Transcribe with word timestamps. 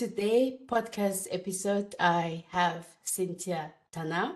Today 0.00 0.56
podcast 0.66 1.26
episode, 1.30 1.94
I 2.00 2.44
have 2.48 2.86
Cynthia 3.04 3.74
Tana, 3.92 4.34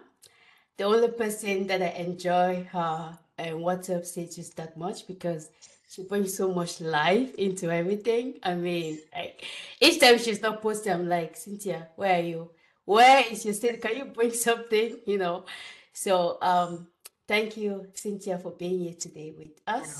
the 0.76 0.84
only 0.84 1.08
person 1.08 1.66
that 1.68 1.80
I 1.80 1.88
enjoy 2.00 2.68
her 2.70 3.18
and 3.38 3.56
WhatsApp 3.60 4.04
status 4.04 4.50
that 4.50 4.76
much 4.76 5.06
because 5.06 5.48
she 5.88 6.02
brings 6.02 6.36
so 6.36 6.52
much 6.52 6.82
life 6.82 7.34
into 7.36 7.70
everything. 7.70 8.34
I 8.42 8.56
mean, 8.56 8.98
I, 9.16 9.32
each 9.80 10.00
time 10.00 10.18
she's 10.18 10.42
not 10.42 10.60
posting, 10.60 10.92
I'm 10.92 11.08
like, 11.08 11.34
Cynthia, 11.34 11.88
where 11.96 12.18
are 12.18 12.22
you? 12.22 12.50
Where 12.84 13.24
is 13.30 13.46
your 13.46 13.54
state? 13.54 13.80
Can 13.80 13.96
you 13.96 14.04
bring 14.04 14.32
something? 14.48 14.98
You 15.06 15.16
know. 15.16 15.46
So 15.94 16.36
um, 16.42 16.88
thank 17.26 17.56
you, 17.56 17.86
Cynthia, 17.94 18.36
for 18.36 18.50
being 18.50 18.80
here 18.80 18.96
today 19.00 19.32
with 19.34 19.58
us. 19.66 19.98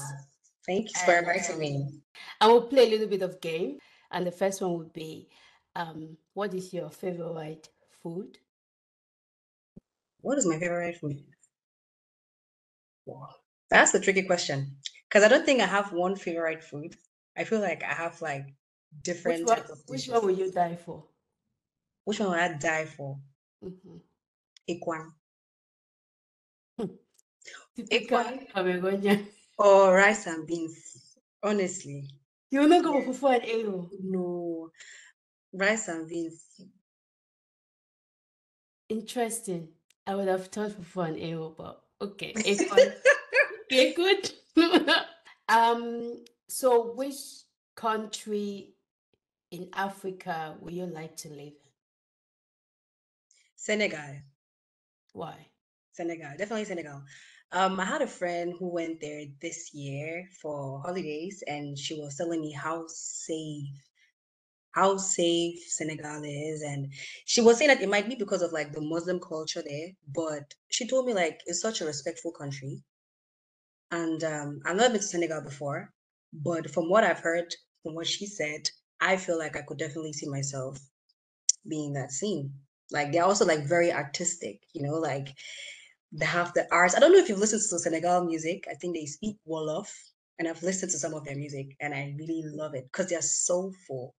Thank 0.67 0.89
you 0.89 1.01
for 1.07 1.15
inviting 1.15 1.59
me. 1.59 2.03
I 2.39 2.49
will 2.49 2.67
play 2.67 2.87
a 2.87 2.91
little 2.91 3.09
bit 3.09 3.23
of 3.23 3.41
game, 3.41 3.79
and 4.11 4.27
the 4.27 4.31
first 4.31 4.61
one 4.61 4.77
would 4.77 4.93
be, 4.93 5.31
um, 5.77 6.17
what 6.35 6.55
is 6.55 6.73
your 6.73 6.91
favorite 6.91 7.69
food? 8.03 8.39
What 10.23 10.39
is 10.39 10.47
my 10.47 10.59
favorite 10.59 10.97
food? 10.97 11.23
Wow. 13.07 13.29
That's 13.71 13.95
a 13.95 14.01
tricky 14.01 14.23
question 14.25 14.77
because 15.09 15.25
I 15.25 15.29
don't 15.29 15.45
think 15.45 15.61
I 15.61 15.67
have 15.67 15.93
one 15.93 16.17
favorite 16.17 16.63
food. 16.63 16.97
I 17.37 17.45
feel 17.45 17.61
like 17.61 17.83
I 17.83 17.93
have 17.95 18.21
like 18.23 18.47
Which 18.47 19.03
different 19.03 19.47
one? 19.47 19.57
type 19.57 19.69
of 19.71 19.79
Which 19.87 20.09
one 20.09 20.25
will 20.25 20.31
you 20.39 20.51
die 20.51 20.77
for? 20.77 21.05
Which 22.05 22.21
one 22.21 22.31
would 22.31 22.39
I 22.39 22.53
die 22.55 22.87
for? 22.87 23.21
Mhm. 23.63 24.01
Ekwang. 24.69 25.13
Ekwang 27.97 28.47
or 29.59 29.95
rice 29.95 30.27
and 30.27 30.47
beans. 30.47 31.17
Honestly, 31.43 32.09
You 32.51 32.61
will 32.61 32.69
not 32.69 32.85
go 32.85 32.99
yeah. 32.99 33.05
for 33.05 33.13
fufu 33.13 33.35
and 33.35 33.45
eru. 33.45 33.91
No, 34.03 34.71
rice 35.55 35.89
and 35.89 36.09
beans. 36.09 36.61
Interesting. 38.89 39.69
I 40.07 40.15
would 40.15 40.29
have 40.29 40.49
thought 40.49 40.73
fufu 40.73 41.09
and 41.09 41.19
eru, 41.19 41.55
but 41.57 41.81
okay. 42.01 42.35
Okay, 42.37 43.95
good. 43.97 44.31
um. 45.49 46.25
So, 46.49 46.93
which 46.95 47.17
country 47.75 48.75
in 49.51 49.71
Africa 49.75 50.57
would 50.61 50.75
you 50.75 50.87
like 50.87 51.17
to 51.19 51.29
live 51.31 51.39
in? 51.39 51.71
Senegal. 53.57 54.21
Why? 55.13 55.47
Senegal. 55.93 56.33
Definitely 56.37 56.67
Senegal. 56.67 57.03
Um, 57.53 57.81
I 57.81 57.85
had 57.85 58.03
a 58.03 58.07
friend 58.07 58.53
who 58.59 58.69
went 58.69 59.01
there 59.01 59.25
this 59.41 59.73
year 59.73 60.29
for 60.43 60.81
holidays, 60.81 61.43
and 61.47 61.79
she 61.79 61.95
was 61.95 62.17
telling 62.17 62.41
me 62.41 62.51
how 62.53 62.85
safe 62.89 63.81
how 64.75 64.97
safe 64.97 65.59
Senegal 65.69 66.23
is. 66.25 66.63
And 66.63 66.93
she 67.27 67.41
was 67.41 67.59
saying 67.59 67.69
that 67.69 67.81
it 67.81 67.89
might 67.89 68.09
be 68.09 68.17
because 68.17 68.43
of 68.43 68.53
like 68.53 68.73
the 68.73 68.81
Muslim 68.81 69.21
culture 69.21 69.63
there, 69.65 69.89
but 70.15 70.53
she 70.69 70.87
told 70.87 71.07
me 71.07 71.15
like 71.15 71.41
it's 71.47 71.61
such 71.61 71.81
a 71.81 71.87
respectful 71.87 72.33
country. 72.33 72.83
And 73.93 74.23
um, 74.25 74.61
I've 74.67 74.77
never 74.77 74.91
been 74.91 75.01
to 75.01 75.07
Senegal 75.07 75.43
before, 75.43 75.93
but 76.33 76.71
from 76.71 76.91
what 76.91 77.05
I've 77.05 77.21
heard, 77.21 77.55
from 77.85 77.95
what 77.95 78.09
she 78.09 78.27
said, 78.27 78.69
I 79.01 79.17
feel 79.17 79.39
like 79.39 79.57
I 79.57 79.63
could 79.63 79.79
definitely 79.79 80.13
see 80.13 80.29
myself 80.29 80.79
being 81.69 81.93
that 81.93 82.11
scene. 82.11 82.53
Like 82.91 83.13
they're 83.13 83.25
also 83.25 83.45
like 83.45 83.69
very 83.69 83.93
artistic, 83.93 84.61
you 84.73 84.83
know, 84.83 84.95
like 84.95 85.29
they 86.11 86.27
have 86.27 86.53
the 86.55 86.67
arts. 86.73 86.97
I 86.97 87.01
don't 87.01 87.13
know 87.13 87.19
if 87.19 87.29
you've 87.29 87.39
listened 87.39 87.63
to 87.71 87.79
Senegal 87.79 88.25
music. 88.25 88.67
I 88.69 88.75
think 88.75 88.97
they 88.97 89.07
speak 89.07 89.37
Wolof, 89.49 89.89
and 90.39 90.49
I've 90.49 90.63
listened 90.63 90.91
to 90.93 90.99
some 90.99 91.15
of 91.15 91.25
their 91.25 91.37
music, 91.37 91.77
and 91.81 91.95
I 91.95 92.15
really 92.19 92.43
love 92.45 92.75
it 92.75 92.85
because 92.85 93.09
they're 93.09 93.23
soulful. 93.23 94.15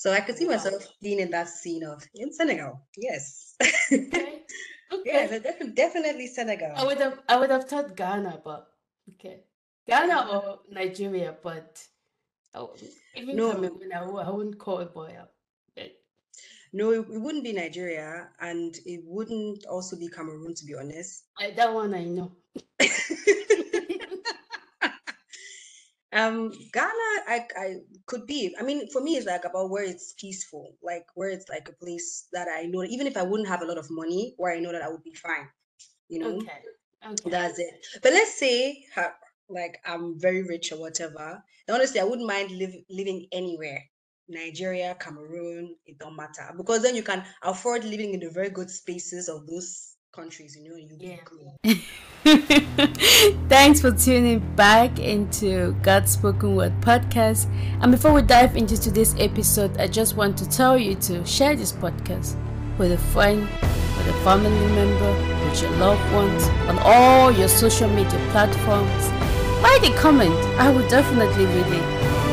So 0.00 0.10
I 0.14 0.20
could 0.20 0.38
see 0.38 0.48
myself 0.48 0.88
being 1.02 1.20
in 1.20 1.30
that 1.32 1.50
scene 1.50 1.84
of 1.84 2.02
in 2.14 2.32
Senegal. 2.32 2.80
Yes. 2.96 3.54
Okay. 3.92 4.44
Yeah, 5.04 5.28
Okay. 5.30 5.72
definitely 5.74 6.26
Senegal. 6.26 6.72
I 6.74 6.84
would 6.86 6.96
have 6.96 7.20
I 7.28 7.36
would 7.36 7.50
have 7.50 7.68
thought 7.68 7.94
Ghana, 7.96 8.40
but 8.42 8.66
okay. 9.12 9.44
Ghana 9.86 10.28
or 10.32 10.60
Nigeria, 10.70 11.36
but 11.42 11.86
oh, 12.54 12.74
even 13.14 13.36
No, 13.36 13.52
Cameroon, 13.52 13.92
I, 13.94 14.00
I 14.00 14.30
wouldn't 14.30 14.58
call 14.58 14.78
a 14.78 14.86
boy 14.86 15.12
uh, 15.18 15.24
up. 15.24 15.34
No, 16.72 16.92
it, 16.92 17.00
it 17.00 17.20
wouldn't 17.20 17.44
be 17.44 17.52
Nigeria, 17.52 18.28
and 18.40 18.74
it 18.86 19.02
wouldn't 19.04 19.66
also 19.66 19.98
be 19.98 20.08
Cameroon, 20.08 20.54
to 20.54 20.64
be 20.64 20.76
honest. 20.76 21.24
I, 21.36 21.50
that 21.50 21.74
one 21.74 21.92
I 21.92 22.04
know. 22.04 22.32
Um, 26.12 26.50
Ghana, 26.72 27.10
I, 27.28 27.46
I 27.56 27.76
could 28.06 28.26
be. 28.26 28.54
I 28.58 28.62
mean, 28.64 28.90
for 28.90 29.00
me, 29.00 29.16
it's 29.16 29.26
like 29.26 29.44
about 29.44 29.70
where 29.70 29.84
it's 29.84 30.14
peaceful, 30.18 30.76
like 30.82 31.06
where 31.14 31.30
it's 31.30 31.48
like 31.48 31.68
a 31.68 31.72
place 31.84 32.26
that 32.32 32.48
I 32.48 32.64
know, 32.64 32.84
even 32.84 33.06
if 33.06 33.16
I 33.16 33.22
wouldn't 33.22 33.48
have 33.48 33.62
a 33.62 33.66
lot 33.66 33.78
of 33.78 33.90
money, 33.90 34.34
where 34.36 34.52
I 34.54 34.60
know 34.60 34.72
that 34.72 34.82
I 34.82 34.88
would 34.88 35.04
be 35.04 35.14
fine, 35.14 35.48
you 36.08 36.20
know, 36.20 36.36
Okay. 36.38 36.58
Okay. 37.06 37.30
that's 37.30 37.58
it. 37.58 37.86
But 38.02 38.12
let's 38.12 38.38
say, 38.38 38.84
like, 39.48 39.78
I'm 39.86 40.18
very 40.20 40.42
rich 40.42 40.72
or 40.72 40.80
whatever. 40.80 41.42
And 41.68 41.74
honestly, 41.76 42.00
I 42.00 42.04
wouldn't 42.04 42.28
mind 42.28 42.50
live, 42.52 42.74
living 42.90 43.26
anywhere. 43.32 43.84
Nigeria, 44.28 44.96
Cameroon, 45.00 45.74
it 45.86 45.98
don't 45.98 46.16
matter 46.16 46.52
because 46.56 46.82
then 46.82 46.94
you 46.94 47.02
can 47.02 47.24
afford 47.42 47.84
living 47.84 48.14
in 48.14 48.20
the 48.20 48.30
very 48.30 48.48
good 48.50 48.70
spaces 48.70 49.28
of 49.28 49.46
those 49.46 49.96
countries, 50.12 50.56
you 50.56 50.68
know, 50.68 50.76
you'll 50.76 50.98
Yeah. 50.98 51.18
Thanks 53.48 53.80
for 53.80 53.92
tuning 53.92 54.40
back 54.56 54.98
into 54.98 55.72
God's 55.82 56.12
Spoken 56.12 56.56
Word 56.56 56.72
podcast. 56.80 57.46
And 57.80 57.92
before 57.92 58.12
we 58.12 58.22
dive 58.22 58.56
into 58.56 58.76
today's 58.76 59.14
episode, 59.20 59.78
I 59.78 59.86
just 59.86 60.16
want 60.16 60.36
to 60.38 60.48
tell 60.48 60.76
you 60.76 60.96
to 60.96 61.24
share 61.24 61.54
this 61.54 61.70
podcast 61.72 62.36
with 62.76 62.92
a 62.92 62.98
friend, 62.98 63.42
with 63.42 64.08
a 64.08 64.24
family 64.24 64.50
member, 64.50 65.12
with 65.44 65.62
your 65.62 65.70
loved 65.76 66.12
ones, 66.12 66.44
on 66.68 66.78
all 66.80 67.30
your 67.30 67.48
social 67.48 67.88
media 67.88 68.18
platforms. 68.30 69.08
Write 69.62 69.84
a 69.84 69.96
comment, 69.96 70.34
I 70.58 70.72
will 70.72 70.88
definitely 70.88 71.46
read 71.46 71.66
it. 71.66 71.82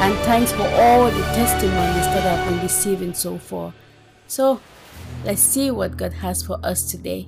And 0.02 0.16
thanks 0.26 0.52
for 0.52 0.64
all 0.64 1.06
the 1.12 1.24
testimonies 1.36 2.06
that 2.08 2.26
I've 2.26 2.50
been 2.50 2.62
receiving 2.62 3.14
so 3.14 3.38
far. 3.38 3.74
So 4.26 4.62
let's 5.24 5.42
see 5.42 5.70
what 5.70 5.96
God 5.96 6.14
has 6.14 6.42
for 6.42 6.60
us 6.64 6.90
today. 6.90 7.28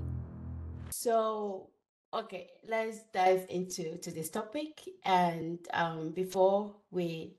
So, 1.02 1.70
okay, 2.14 2.50
let's 2.68 3.04
dive 3.14 3.46
into 3.50 3.98
to 4.00 4.12
this 4.12 4.30
topic. 4.30 4.82
And 5.06 5.60
um, 5.72 6.12
before 6.12 6.76
we 6.92 7.38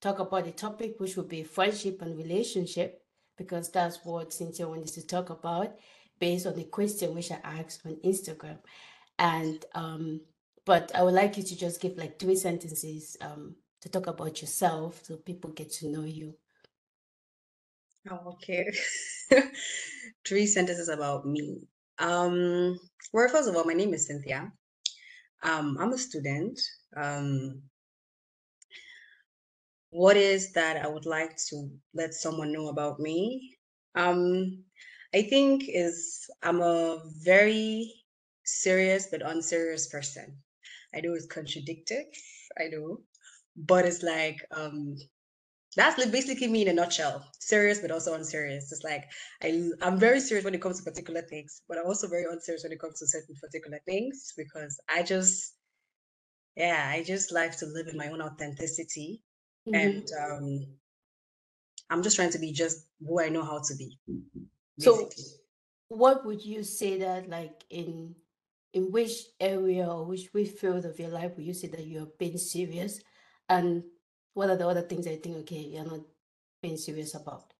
talk 0.00 0.20
about 0.20 0.44
the 0.44 0.52
topic, 0.52 0.94
which 0.98 1.16
will 1.16 1.24
be 1.24 1.42
friendship 1.42 2.02
and 2.02 2.16
relationship, 2.16 3.02
because 3.36 3.68
that's 3.72 3.98
what 4.04 4.32
Cynthia 4.32 4.68
wanted 4.68 4.94
to 4.94 5.04
talk 5.04 5.30
about, 5.30 5.74
based 6.20 6.46
on 6.46 6.54
the 6.54 6.62
question 6.62 7.12
which 7.16 7.32
I 7.32 7.40
asked 7.42 7.84
on 7.84 7.96
Instagram. 8.04 8.58
And 9.18 9.64
um, 9.74 10.20
but 10.64 10.94
I 10.94 11.02
would 11.02 11.14
like 11.14 11.36
you 11.36 11.42
to 11.42 11.56
just 11.56 11.80
give 11.80 11.96
like 11.96 12.20
three 12.20 12.36
sentences 12.36 13.16
um 13.20 13.56
to 13.80 13.88
talk 13.88 14.06
about 14.06 14.40
yourself 14.40 15.00
so 15.04 15.16
people 15.16 15.50
get 15.50 15.72
to 15.72 15.88
know 15.88 16.04
you. 16.04 16.36
Okay. 18.08 18.66
Three 20.26 20.46
sentences 20.46 20.88
about 20.88 21.26
me. 21.26 21.62
Um, 22.00 22.78
well, 23.12 23.28
first 23.28 23.48
of 23.48 23.56
all, 23.56 23.64
my 23.64 23.74
name 23.74 23.92
is 23.92 24.06
Cynthia. 24.06 24.50
Um, 25.42 25.76
I'm 25.78 25.92
a 25.92 25.98
student. 25.98 26.58
Um, 26.96 27.62
what 29.90 30.16
is 30.16 30.52
that 30.52 30.82
I 30.84 30.88
would 30.88 31.06
like 31.06 31.36
to 31.48 31.68
let 31.94 32.14
someone 32.14 32.52
know 32.52 32.68
about 32.68 33.00
me? 33.00 33.58
Um, 33.94 34.64
I 35.14 35.22
think 35.22 35.64
is 35.68 36.24
I'm 36.42 36.60
a 36.60 37.02
very 37.22 37.92
serious 38.44 39.08
but 39.10 39.22
unserious 39.22 39.88
person. 39.88 40.38
I 40.94 41.00
know 41.00 41.14
it's 41.14 41.26
contradictive, 41.26 42.06
I 42.58 42.68
know, 42.68 43.00
but 43.56 43.84
it's 43.84 44.02
like 44.02 44.38
um 44.56 44.96
that's 45.76 46.04
basically 46.10 46.48
me 46.48 46.62
in 46.62 46.68
a 46.68 46.72
nutshell. 46.72 47.24
Serious 47.38 47.80
but 47.80 47.90
also 47.90 48.14
unserious. 48.14 48.72
It's 48.72 48.82
like 48.84 49.04
I 49.42 49.70
I'm 49.82 49.98
very 49.98 50.20
serious 50.20 50.44
when 50.44 50.54
it 50.54 50.62
comes 50.62 50.78
to 50.78 50.84
particular 50.90 51.22
things, 51.22 51.62
but 51.68 51.78
I'm 51.78 51.86
also 51.86 52.08
very 52.08 52.24
unserious 52.30 52.64
when 52.64 52.72
it 52.72 52.80
comes 52.80 52.98
to 53.00 53.06
certain 53.06 53.36
particular 53.40 53.80
things 53.86 54.32
because 54.36 54.80
I 54.88 55.02
just 55.02 55.54
yeah, 56.56 56.88
I 56.92 57.02
just 57.02 57.32
like 57.32 57.56
to 57.58 57.66
live 57.66 57.88
in 57.88 57.96
my 57.96 58.08
own 58.08 58.22
authenticity 58.22 59.22
Mhm. 59.66 60.00
and 60.02 60.08
um 60.20 60.78
I'm 61.88 62.02
just 62.02 62.16
trying 62.16 62.30
to 62.32 62.38
be 62.38 62.52
just 62.52 62.86
who 63.00 63.20
I 63.20 63.28
know 63.28 63.44
how 63.44 63.60
to 63.66 63.74
be, 63.74 63.98
So, 64.78 65.10
what 65.88 66.24
would 66.26 66.44
you 66.44 66.64
say 66.64 66.98
that 67.00 67.28
like 67.28 67.64
in 67.70 68.16
in 68.72 68.92
which 68.92 69.12
area 69.40 69.86
or 69.88 70.04
which 70.06 70.28
which 70.32 70.50
field 70.50 70.84
of 70.86 70.98
your 71.00 71.10
life 71.10 71.36
would 71.36 71.46
you 71.46 71.54
say 71.54 71.68
that 71.68 71.86
you're 71.86 72.12
being 72.18 72.38
serious? 72.38 73.00
And 73.48 73.84
what 74.34 74.50
are 74.50 74.56
the 74.56 74.68
other 74.68 74.82
things 74.82 75.04
that 75.04 75.12
you 75.12 75.20
think, 75.20 75.36
okay, 75.38 75.60
you're 75.60 75.84
not 75.84 76.00
being 76.62 76.76
serious 76.76 77.14
about? 77.14 77.52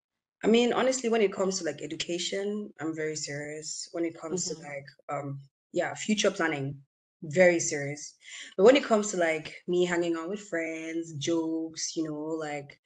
I 0.43 0.49
mean, 0.49 0.73
honestly, 0.73 1.09
when 1.11 1.23
it 1.23 1.33
comes 1.33 1.59
to 1.59 1.65
like 1.65 1.83
education, 1.83 2.73
I'm 2.81 2.95
very 2.95 3.17
serious. 3.17 3.89
When 3.93 4.05
it 4.05 4.19
comes 4.19 4.49
to 4.49 4.55
Mhm. 4.55 4.63
like 4.63 4.87
um 5.09 5.41
yeah, 5.73 5.95
future 5.95 6.31
planning, 6.31 6.83
very 7.23 7.61
serious. 7.61 8.17
But 8.57 8.65
when 8.65 8.77
it 8.77 8.85
comes 8.85 9.11
to 9.13 9.17
like 9.19 9.55
me 9.69 9.85
hanging 9.85 10.17
out 10.17 10.29
with 10.31 10.41
friends, 10.49 11.15
jokes, 11.15 11.97
you 11.97 12.05
know, 12.05 12.37
like 12.49 12.81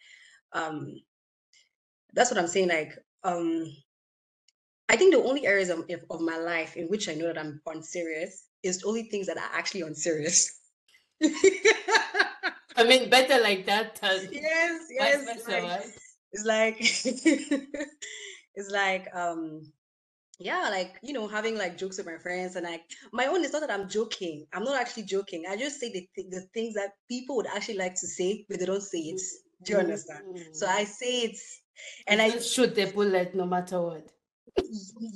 um 0.52 0.96
that's 2.12 2.30
what 2.30 2.38
I'm 2.38 2.46
saying. 2.46 2.68
Like, 2.68 2.92
um, 3.24 3.66
I 4.88 4.96
think 4.96 5.14
the 5.14 5.22
only 5.22 5.46
areas 5.46 5.68
of, 5.70 5.88
of 6.10 6.20
my 6.20 6.36
life 6.38 6.76
in 6.76 6.88
which 6.88 7.08
I 7.08 7.14
know 7.14 7.26
that 7.26 7.38
I'm 7.38 7.60
unserious 7.66 8.48
is 8.62 8.82
only 8.84 9.04
things 9.04 9.26
that 9.26 9.36
are 9.38 9.50
actually 9.52 9.82
unserious. 9.82 10.58
I 12.76 12.84
mean, 12.84 13.08
better 13.08 13.40
like 13.40 13.66
that. 13.66 13.96
Than 14.00 14.28
yes, 14.32 14.86
yes. 14.90 15.90
It's 16.32 16.44
like 16.44 16.76
it's 18.54 18.70
like 18.70 19.08
um 19.14 19.72
yeah 20.38 20.68
like 20.70 20.98
you 21.02 21.12
know 21.12 21.28
having 21.28 21.56
like 21.56 21.78
jokes 21.78 21.98
with 21.98 22.06
my 22.06 22.18
friends 22.18 22.56
and 22.56 22.64
like 22.66 22.82
my 23.12 23.26
own 23.26 23.44
is 23.44 23.52
not 23.52 23.60
that 23.60 23.70
i'm 23.70 23.88
joking 23.88 24.46
i'm 24.52 24.64
not 24.64 24.80
actually 24.80 25.04
joking 25.04 25.44
i 25.48 25.56
just 25.56 25.78
say 25.78 25.92
the, 25.92 26.08
th- 26.14 26.30
the 26.30 26.40
things 26.52 26.74
that 26.74 26.90
people 27.08 27.36
would 27.36 27.46
actually 27.46 27.76
like 27.76 27.94
to 27.94 28.06
say 28.06 28.44
but 28.48 28.58
they 28.58 28.66
don't 28.66 28.82
say 28.82 28.98
it 28.98 29.20
do 29.62 29.74
you 29.74 29.78
understand 29.78 30.24
mm-hmm. 30.26 30.52
so 30.52 30.66
i 30.66 30.84
say 30.84 31.20
it 31.22 31.38
and 32.08 32.20
i 32.20 32.36
shoot 32.38 32.74
the 32.74 32.86
bullet 32.86 33.34
no 33.34 33.46
matter 33.46 33.80
what 33.80 34.10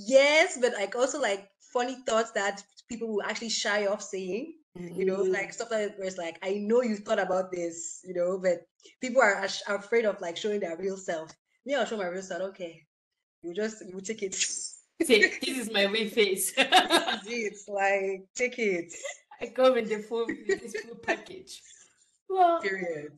yes 0.07 0.59
but 0.61 0.73
like 0.75 0.95
also 0.95 1.21
like 1.21 1.49
funny 1.73 1.97
thoughts 2.07 2.31
that 2.33 2.63
people 2.89 3.09
will 3.09 3.23
actually 3.23 3.49
shy 3.49 3.87
off 3.87 4.03
saying 4.03 4.55
you 4.79 5.05
know 5.05 5.19
mm-hmm. 5.19 5.33
like 5.33 5.53
stuff 5.53 5.71
like 5.71 5.97
where 5.99 6.07
it's 6.07 6.19
like 6.19 6.39
i 6.43 6.55
know 6.55 6.83
you 6.83 6.97
thought 6.97 7.19
about 7.19 7.51
this 7.51 8.01
you 8.05 8.15
know 8.15 8.39
but 8.39 8.67
people 9.01 9.21
are, 9.21 9.47
are 9.69 9.77
afraid 9.77 10.05
of 10.05 10.21
like 10.21 10.37
showing 10.37 10.61
their 10.61 10.77
real 10.77 10.97
self. 10.97 11.31
Me 11.67 11.75
i'll 11.75 11.85
show 11.85 11.97
my 11.97 12.07
real 12.07 12.23
self 12.23 12.43
okay. 12.43 12.85
You 13.43 13.55
just 13.55 13.85
you 13.87 14.01
take 14.01 14.23
it. 14.23 14.35
See, 14.35 14.69
this 15.43 15.59
is 15.59 15.73
my 15.73 15.85
real 15.85 16.11
face. 16.11 16.53
It's 16.59 17.69
like 17.69 18.27
take 18.35 18.59
it. 18.59 18.93
I 19.41 19.47
come 19.47 19.79
in 19.79 19.89
the 19.89 19.99
full 19.99 20.27
this 20.27 20.75
full 20.85 20.97
package. 20.97 21.63
Well 22.29 22.61
period. 22.61 23.13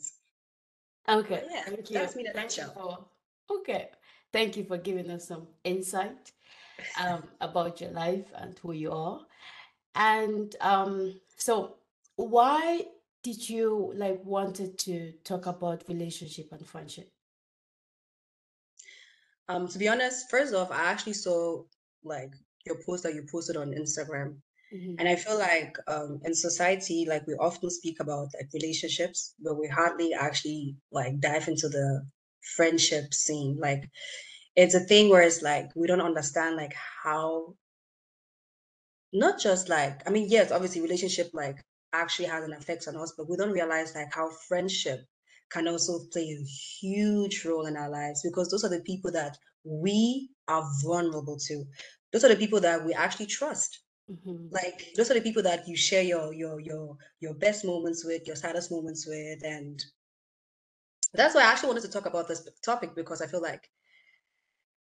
okay. 1.09 1.43
Yeah 1.51 1.63
thank 1.65 1.91
you. 1.91 1.99
that's 1.99 2.17
me 2.17 2.27
in 2.27 2.33
a 2.33 2.41
nutshell. 2.41 3.11
okay. 3.51 3.89
Thank 4.33 4.57
you 4.57 4.65
for 4.65 4.79
giving 4.79 5.11
us 5.11 5.27
some 5.27 5.49
insight 5.65 6.33
um, 7.01 7.25
about 7.41 7.81
your 7.81 7.91
life 7.91 8.27
and 8.37 8.57
who 8.59 8.73
you 8.73 8.93
are. 8.93 9.21
And 9.97 10.55
um, 10.61 11.21
so 11.41 11.77
why 12.17 12.83
did 13.23 13.49
you 13.49 13.93
like 13.97 14.21
wanted 14.25 14.79
to 14.79 15.13
talk 15.25 15.47
about 15.47 15.85
relationship 15.89 16.49
and 16.53 16.67
friendship? 16.67 17.09
Um, 19.49 19.67
to 19.69 19.79
be 19.79 19.89
honest, 19.89 20.31
first 20.31 20.55
off, 20.55 20.71
I 20.71 20.85
actually 20.85 21.15
saw 21.15 21.63
like 22.05 22.33
your 22.65 22.77
post 22.87 23.03
that 23.03 23.15
you 23.15 23.27
posted 23.31 23.57
on 23.57 23.73
Instagram. 23.73 24.37
Mm-hmm. 24.73 24.95
And 24.99 25.09
I 25.09 25.17
feel 25.17 25.39
like 25.39 25.77
um, 25.89 26.21
in 26.25 26.35
society, 26.35 27.05
like 27.09 27.27
we 27.27 27.35
often 27.35 27.71
speak 27.71 27.97
about 28.01 28.29
like 28.35 28.49
relationships, 28.55 29.35
but 29.41 29.59
we 29.59 29.67
hardly 29.67 30.13
actually 30.15 30.77
like 30.93 31.19
dive 31.19 31.49
into 31.49 31.69
the 31.69 32.07
friendship 32.55 33.13
scene. 33.13 33.59
Like 33.61 33.91
it's 34.55 34.75
a 34.75 34.81
thing 34.81 35.09
where 35.09 35.23
it's 35.23 35.43
like 35.43 35.71
we 35.75 35.87
don't 35.89 36.01
understand 36.01 36.57
like 36.57 36.75
how 37.03 37.57
not 39.13 39.41
just 39.41 39.69
like 39.69 40.07
i 40.07 40.11
mean 40.11 40.27
yes 40.29 40.53
obviously 40.53 40.81
relationship 40.81 41.31
like 41.33 41.57
actually 41.93 42.27
has 42.27 42.45
an 42.45 42.53
effect 42.53 42.87
on 42.87 42.97
us 42.97 43.13
but 43.17 43.29
we 43.29 43.37
don't 43.37 43.53
realize 43.53 43.95
like 43.95 44.13
how 44.15 44.31
friendship 44.49 45.01
can 45.51 45.67
also 45.67 45.99
play 46.13 46.23
a 46.23 46.45
huge 46.45 47.45
role 47.45 47.67
in 47.67 47.77
our 47.77 47.91
lives 47.91 48.23
because 48.23 48.49
those 48.49 48.65
are 48.65 48.71
the 48.71 48.83
people 48.83 49.11
that 49.11 49.37
we 49.65 50.31
are 50.49 50.65
vulnerable 50.83 51.37
to 51.37 51.65
those 52.13 52.25
are 52.25 52.29
the 52.29 52.37
people 52.37 52.61
that 52.61 52.85
we 52.85 52.93
actually 52.93 53.27
trust 53.27 53.81
mm-hmm. 54.11 54.47
like 54.53 54.87
those 54.97 55.11
are 55.11 55.15
the 55.15 55.21
people 55.21 55.43
that 55.43 55.67
you 55.67 55.77
share 55.77 56.03
your 56.03 56.33
your 56.33 56.61
your 56.61 56.97
your 57.21 57.35
best 57.35 57.65
moments 57.65 58.05
with 58.05 58.27
your 58.27 58.37
saddest 58.37 58.71
moments 58.71 59.07
with 59.09 59.45
and 59.45 59.85
that's 61.15 61.35
why 61.35 61.41
i 61.41 61.47
actually 61.47 61.69
wanted 61.69 61.83
to 61.83 61.91
talk 61.91 62.07
about 62.07 62.29
this 62.29 62.49
topic 62.65 62.95
because 62.95 63.21
i 63.21 63.27
feel 63.27 63.43
like 63.43 63.69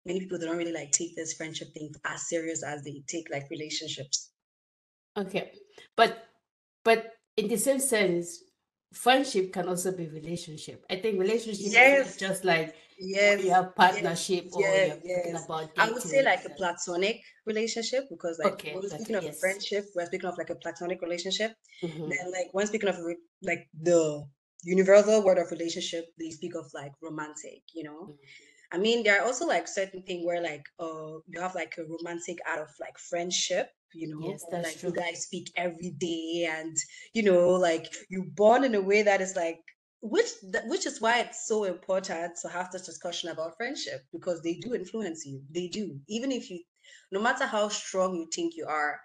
many 0.06 0.20
people 0.20 0.38
they 0.38 0.46
don't 0.46 0.58
really 0.58 0.72
like 0.72 0.92
take 0.92 1.16
this 1.16 1.34
friendship 1.34 1.74
thing 1.74 1.94
as 2.06 2.28
serious 2.28 2.64
as 2.64 2.84
they 2.84 3.04
take 3.08 3.28
like 3.32 3.50
relationships. 3.50 4.32
Okay, 5.18 5.52
but 5.96 6.26
but 6.84 7.14
in 7.38 7.48
the 7.48 7.58
same 7.58 7.80
sense, 7.80 8.44
friendship 8.94 9.52
can 9.54 9.68
also 9.68 9.92
be 9.92 10.08
relationship. 10.08 10.86
I 10.90 10.98
think 10.98 11.20
relationship 11.20 11.66
yes. 11.68 12.12
is 12.12 12.18
just 12.18 12.46
like 12.46 12.76
yes, 13.00 13.44
you 13.44 13.52
have 13.52 13.76
partnership 13.76 14.46
yes, 14.46 14.54
or 14.56 14.62
yes, 14.62 15.00
yes. 15.04 15.46
about 15.46 15.70
I 15.78 15.92
would 15.92 16.02
say 16.02 16.24
like 16.24 16.46
a 16.46 16.50
platonic 16.50 17.22
relationship 17.46 18.06
because 18.10 18.40
like 18.44 18.54
okay, 18.54 18.76
when 18.76 18.90
speaking 18.90 19.16
of 19.16 19.40
friendship, 19.40 19.86
we're 19.96 20.06
speaking 20.06 20.30
of 20.30 20.38
like 20.38 20.50
a 20.50 20.56
platonic 20.56 21.02
relationship. 21.02 21.54
Mm-hmm. 21.84 22.10
Then 22.10 22.32
like 22.32 22.50
when 22.52 22.68
speaking 22.68 22.90
of 22.90 22.98
like 23.42 23.68
the 23.82 24.26
universal 24.64 25.24
word 25.24 25.38
of 25.38 25.52
relationship, 25.52 26.06
they 26.20 26.30
speak 26.30 26.56
of 26.56 26.66
like 26.74 26.92
romantic, 27.02 27.64
you 27.74 27.84
know. 27.84 28.02
Mm-hmm. 28.04 28.55
I 28.76 28.78
mean, 28.78 29.04
there 29.04 29.22
are 29.22 29.26
also 29.26 29.48
like 29.48 29.70
certain 29.70 30.02
thing 30.04 30.26
where 30.26 30.42
like 30.44 30.66
uh 30.82 31.20
you 31.28 31.40
have 31.40 31.56
like 31.56 31.76
a 31.78 31.86
romantic 31.86 32.40
out 32.46 32.60
of 32.60 32.70
like 32.82 32.98
friendship, 33.00 33.70
you 33.94 34.10
know, 34.10 34.28
yes, 34.30 34.44
that's 34.52 34.68
like 34.68 34.80
true. 34.82 34.90
you 34.90 34.96
guys 34.96 35.24
speak 35.24 35.50
every 35.56 35.92
day 35.92 36.50
and 36.52 36.76
you 37.14 37.24
know, 37.24 37.52
like 37.52 37.86
you 38.10 38.26
bond 38.36 38.66
in 38.66 38.76
a 38.76 38.82
way 38.82 39.02
that 39.02 39.22
is 39.22 39.34
like 39.38 39.60
which 40.02 40.30
which 40.66 40.86
is 40.86 41.00
why 41.00 41.22
it's 41.22 41.48
so 41.48 41.64
important 41.64 42.34
to 42.42 42.50
have 42.50 42.70
this 42.72 42.86
discussion 42.86 43.30
about 43.30 43.56
friendship 43.56 44.02
because 44.12 44.42
they 44.42 44.56
do 44.56 44.76
influence 44.76 45.26
you. 45.26 45.42
They 45.52 45.68
do. 45.70 45.98
Even 46.10 46.34
if 46.34 46.50
you 46.50 46.60
no 47.14 47.22
matter 47.22 47.46
how 47.46 47.70
strong 47.70 48.16
you 48.16 48.28
think 48.36 48.56
you 48.58 48.66
are, 48.68 49.00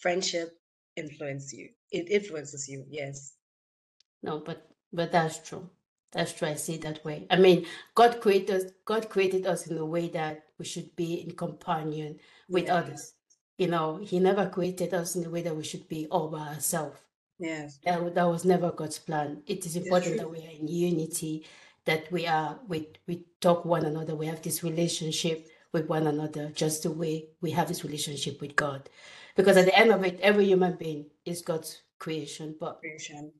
friendship 0.00 0.50
influence 0.96 1.52
you. 1.52 1.70
It 1.90 2.08
influences 2.08 2.68
you, 2.68 2.84
yes. 2.88 3.34
No, 4.22 4.38
but 4.38 4.68
but 4.92 5.10
that's 5.10 5.40
true. 5.40 5.68
That's 6.12 6.32
true. 6.32 6.48
I 6.48 6.54
see 6.54 6.74
it 6.74 6.82
that 6.82 7.04
way. 7.04 7.26
I 7.30 7.36
mean, 7.36 7.66
God 7.94 8.20
created 8.20 8.50
us, 8.50 8.72
God 8.84 9.08
created 9.08 9.46
us 9.46 9.66
in 9.66 9.78
a 9.78 9.84
way 9.84 10.08
that 10.08 10.44
we 10.58 10.64
should 10.64 10.94
be 10.94 11.14
in 11.22 11.34
companion 11.34 12.18
with 12.48 12.66
yeah. 12.66 12.76
others. 12.76 13.14
You 13.58 13.68
know, 13.68 13.96
He 13.96 14.18
never 14.18 14.48
created 14.48 14.92
us 14.92 15.16
in 15.16 15.24
a 15.24 15.30
way 15.30 15.42
that 15.42 15.56
we 15.56 15.64
should 15.64 15.88
be 15.88 16.06
all 16.10 16.28
by 16.28 16.48
ourselves. 16.48 16.98
Yes. 17.38 17.78
That, 17.84 18.14
that 18.14 18.28
was 18.28 18.44
never 18.44 18.70
God's 18.70 18.98
plan. 18.98 19.42
It 19.46 19.66
is 19.66 19.76
important 19.76 20.18
that 20.18 20.30
we 20.30 20.38
are 20.46 20.50
in 20.50 20.68
unity, 20.68 21.46
that 21.86 22.10
we 22.12 22.26
are 22.26 22.60
we 22.68 22.88
we 23.06 23.24
talk 23.40 23.64
one 23.64 23.84
another, 23.84 24.14
we 24.14 24.26
have 24.26 24.42
this 24.42 24.62
relationship 24.62 25.48
with 25.72 25.88
one 25.88 26.06
another, 26.06 26.50
just 26.54 26.82
the 26.82 26.90
way 26.90 27.28
we 27.40 27.50
have 27.50 27.68
this 27.68 27.84
relationship 27.84 28.40
with 28.40 28.54
God. 28.54 28.88
Because 29.34 29.56
at 29.56 29.64
the 29.64 29.76
end 29.76 29.90
of 29.90 30.04
it, 30.04 30.20
every 30.20 30.44
human 30.44 30.76
being 30.76 31.06
is 31.24 31.40
God's 31.40 31.82
creation. 31.98 32.54
But 32.60 32.80
creation. 32.80 33.32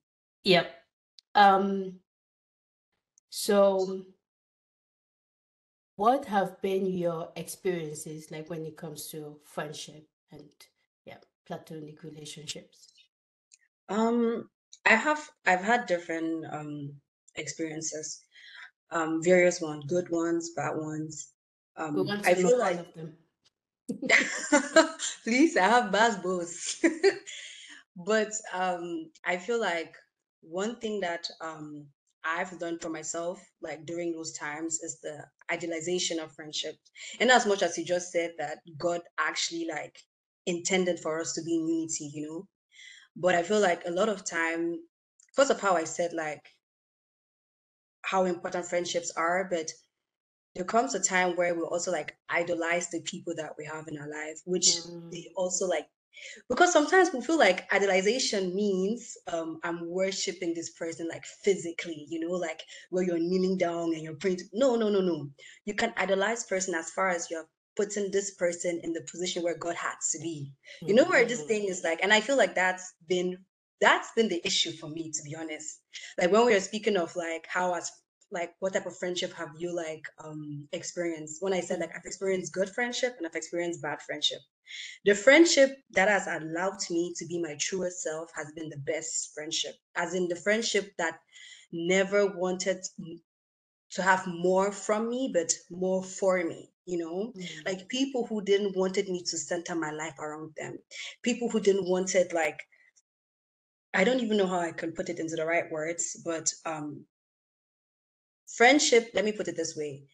Yep. 0.44 0.70
Um 1.34 2.00
so, 3.34 4.04
what 5.96 6.26
have 6.26 6.60
been 6.60 6.84
your 6.84 7.32
experiences 7.34 8.30
like 8.30 8.50
when 8.50 8.62
it 8.66 8.76
comes 8.76 9.06
to 9.08 9.38
friendship 9.44 10.06
and 10.30 10.50
yeah, 11.06 11.16
platonic 11.46 12.02
relationships? 12.02 12.92
Um, 13.88 14.50
I 14.84 14.96
have 14.96 15.30
I've 15.46 15.62
had 15.64 15.86
different 15.86 16.44
um 16.52 17.00
experiences, 17.36 18.20
um, 18.90 19.22
various 19.22 19.62
ones, 19.62 19.86
good 19.86 20.10
ones, 20.10 20.50
bad 20.54 20.76
ones. 20.76 21.32
Um, 21.78 21.94
we 21.94 22.02
want 22.02 22.22
to 22.24 22.30
I 22.30 22.34
feel 22.34 22.58
like 22.58 22.80
of 22.80 22.94
them. 22.94 23.16
please, 25.24 25.56
I 25.56 25.68
have 25.68 25.90
bad 25.90 26.22
both. 26.22 26.84
but 27.96 28.32
um, 28.52 29.10
I 29.24 29.38
feel 29.38 29.58
like 29.58 29.96
one 30.42 30.76
thing 30.76 31.00
that 31.00 31.30
um 31.40 31.86
I've 32.24 32.58
done 32.58 32.78
for 32.78 32.88
myself, 32.88 33.44
like 33.60 33.84
during 33.84 34.12
those 34.12 34.32
times, 34.32 34.80
is 34.82 35.00
the 35.02 35.24
idealization 35.50 36.20
of 36.20 36.32
friendship. 36.32 36.76
And 37.20 37.30
as 37.30 37.46
much 37.46 37.62
as 37.62 37.76
you 37.76 37.84
just 37.84 38.12
said 38.12 38.32
that 38.38 38.58
God 38.78 39.00
actually 39.18 39.66
like 39.70 39.98
intended 40.46 41.00
for 41.00 41.20
us 41.20 41.32
to 41.34 41.42
be 41.42 41.54
in 41.54 41.68
unity, 41.68 42.10
you 42.14 42.26
know, 42.28 42.48
but 43.16 43.34
I 43.34 43.42
feel 43.42 43.60
like 43.60 43.82
a 43.86 43.90
lot 43.90 44.08
of 44.08 44.24
time, 44.24 44.76
because 45.34 45.50
of 45.50 45.60
how 45.60 45.74
I 45.76 45.84
said 45.84 46.12
like 46.12 46.44
how 48.02 48.24
important 48.24 48.66
friendships 48.66 49.12
are, 49.16 49.48
but 49.50 49.70
there 50.54 50.64
comes 50.64 50.94
a 50.94 51.00
time 51.00 51.34
where 51.36 51.54
we 51.54 51.62
also 51.62 51.90
like 51.90 52.16
idolize 52.28 52.90
the 52.90 53.00
people 53.02 53.34
that 53.36 53.54
we 53.58 53.64
have 53.64 53.88
in 53.88 53.98
our 53.98 54.08
life, 54.08 54.38
which 54.44 54.66
mm. 54.66 55.10
they 55.10 55.28
also 55.36 55.66
like 55.66 55.86
because 56.48 56.72
sometimes 56.72 57.10
we 57.12 57.20
feel 57.20 57.38
like 57.38 57.68
idolization 57.70 58.54
means 58.54 59.16
um, 59.32 59.58
I'm 59.64 59.88
worshiping 59.88 60.54
this 60.54 60.70
person 60.70 61.08
like 61.08 61.24
physically, 61.44 62.06
you 62.08 62.20
know, 62.20 62.34
like 62.34 62.62
where 62.90 63.04
you're 63.04 63.18
kneeling 63.18 63.58
down 63.58 63.92
and 63.94 64.02
you're 64.02 64.14
praying. 64.14 64.40
No, 64.52 64.76
no, 64.76 64.88
no, 64.88 65.00
no. 65.00 65.28
You 65.64 65.74
can 65.74 65.92
idolize 65.96 66.44
person 66.44 66.74
as 66.74 66.90
far 66.90 67.08
as 67.10 67.30
you're 67.30 67.46
putting 67.76 68.10
this 68.10 68.34
person 68.34 68.80
in 68.82 68.92
the 68.92 69.02
position 69.10 69.42
where 69.42 69.56
God 69.56 69.76
had 69.76 69.94
to 70.12 70.18
be. 70.18 70.52
You 70.82 70.94
know 70.94 71.04
where 71.04 71.24
this 71.24 71.40
mm-hmm. 71.40 71.48
thing 71.48 71.64
is 71.64 71.82
like, 71.84 72.00
and 72.02 72.12
I 72.12 72.20
feel 72.20 72.36
like 72.36 72.54
that's 72.54 72.94
been 73.08 73.38
that's 73.80 74.12
been 74.14 74.28
the 74.28 74.40
issue 74.46 74.70
for 74.72 74.88
me, 74.88 75.10
to 75.10 75.22
be 75.24 75.34
honest. 75.34 75.80
Like 76.18 76.30
when 76.30 76.46
we 76.46 76.54
are 76.54 76.60
speaking 76.60 76.96
of 76.96 77.14
like 77.16 77.46
how 77.48 77.74
as 77.74 77.90
like 78.32 78.54
what 78.60 78.72
type 78.72 78.86
of 78.86 78.96
friendship 78.96 79.32
have 79.34 79.50
you 79.58 79.74
like 79.74 80.04
um 80.24 80.66
experienced? 80.72 81.42
When 81.42 81.52
I 81.52 81.60
said 81.60 81.80
like 81.80 81.94
I've 81.94 82.04
experienced 82.04 82.52
good 82.52 82.70
friendship 82.70 83.14
and 83.18 83.26
I've 83.26 83.36
experienced 83.36 83.82
bad 83.82 84.00
friendship. 84.02 84.40
The 85.04 85.14
friendship 85.14 85.76
that 85.90 86.08
has 86.08 86.26
allowed 86.26 86.80
me 86.90 87.12
to 87.16 87.26
be 87.26 87.40
my 87.40 87.56
truest 87.60 88.02
self 88.02 88.30
has 88.34 88.52
been 88.52 88.70
the 88.70 88.78
best 88.78 89.32
friendship, 89.34 89.74
as 89.96 90.14
in 90.14 90.28
the 90.28 90.36
friendship 90.36 90.92
that 90.98 91.18
never 91.72 92.26
wanted 92.26 92.82
to 93.90 94.02
have 94.02 94.26
more 94.26 94.72
from 94.72 95.10
me, 95.10 95.30
but 95.32 95.52
more 95.70 96.02
for 96.02 96.42
me. 96.42 96.70
You 96.86 96.98
know, 96.98 97.32
mm. 97.36 97.66
like 97.66 97.88
people 97.88 98.26
who 98.26 98.42
didn't 98.42 98.76
wanted 98.76 99.08
me 99.08 99.22
to 99.22 99.38
center 99.38 99.74
my 99.76 99.92
life 99.92 100.18
around 100.18 100.52
them, 100.56 100.78
people 101.22 101.48
who 101.48 101.60
didn't 101.60 101.88
wanted 101.88 102.32
like 102.32 102.58
I 103.94 104.04
don't 104.04 104.20
even 104.20 104.38
know 104.38 104.46
how 104.46 104.58
I 104.58 104.72
can 104.72 104.92
put 104.92 105.10
it 105.10 105.18
into 105.18 105.36
the 105.36 105.46
right 105.46 105.70
words, 105.70 106.20
but 106.24 106.52
um 106.64 107.04
friendship, 108.56 109.10
let 109.14 109.24
me 109.24 109.32
put 109.32 109.48
it 109.48 109.56
this 109.56 109.76
way. 109.76 110.04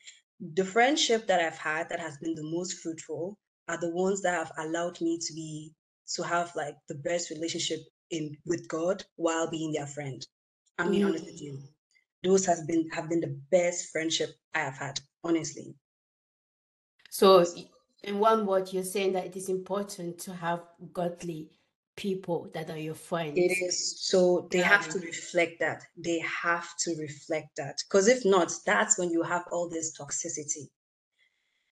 The 0.54 0.64
friendship 0.64 1.26
that 1.26 1.40
I've 1.40 1.58
had 1.58 1.88
that 1.88 2.00
has 2.00 2.16
been 2.18 2.34
the 2.34 2.44
most 2.44 2.80
fruitful 2.80 3.36
are 3.68 3.78
the 3.78 3.90
ones 3.90 4.22
that 4.22 4.34
have 4.34 4.52
allowed 4.58 5.00
me 5.00 5.18
to 5.20 5.32
be 5.34 5.72
to 6.14 6.22
have 6.22 6.52
like 6.56 6.76
the 6.88 6.94
best 6.94 7.30
relationship 7.30 7.80
in 8.10 8.36
with 8.46 8.66
God 8.68 9.04
while 9.16 9.50
being 9.50 9.72
their 9.72 9.86
friend. 9.86 10.26
I'm 10.78 10.90
being 10.90 11.04
mm. 11.04 11.08
honest 11.08 11.26
with 11.26 11.42
you. 11.42 11.54
Mm. 11.54 11.68
Those 12.24 12.46
has 12.46 12.64
been 12.64 12.88
have 12.92 13.08
been 13.08 13.20
the 13.20 13.38
best 13.50 13.90
friendship 13.90 14.30
I 14.54 14.60
have 14.60 14.78
had, 14.78 15.00
honestly. 15.22 15.74
So 17.10 17.44
in 18.04 18.18
one 18.18 18.46
word, 18.46 18.72
you're 18.72 18.84
saying 18.84 19.12
that 19.12 19.26
it 19.26 19.36
is 19.36 19.48
important 19.48 20.18
to 20.20 20.32
have 20.32 20.62
godly 20.92 21.50
people 21.98 22.48
that 22.54 22.70
are 22.70 22.78
your 22.78 22.94
friends. 22.94 23.36
It 23.36 23.50
is. 23.66 24.00
So 24.00 24.48
they 24.52 24.60
have 24.60 24.88
to 24.90 25.00
reflect 25.00 25.58
that. 25.58 25.82
They 25.96 26.20
have 26.20 26.68
to 26.84 26.94
reflect 26.96 27.48
that. 27.56 27.76
Because 27.86 28.06
if 28.06 28.24
not, 28.24 28.52
that's 28.64 28.96
when 28.98 29.10
you 29.10 29.22
have 29.22 29.44
all 29.50 29.68
this 29.68 29.98
toxicity. 29.98 30.68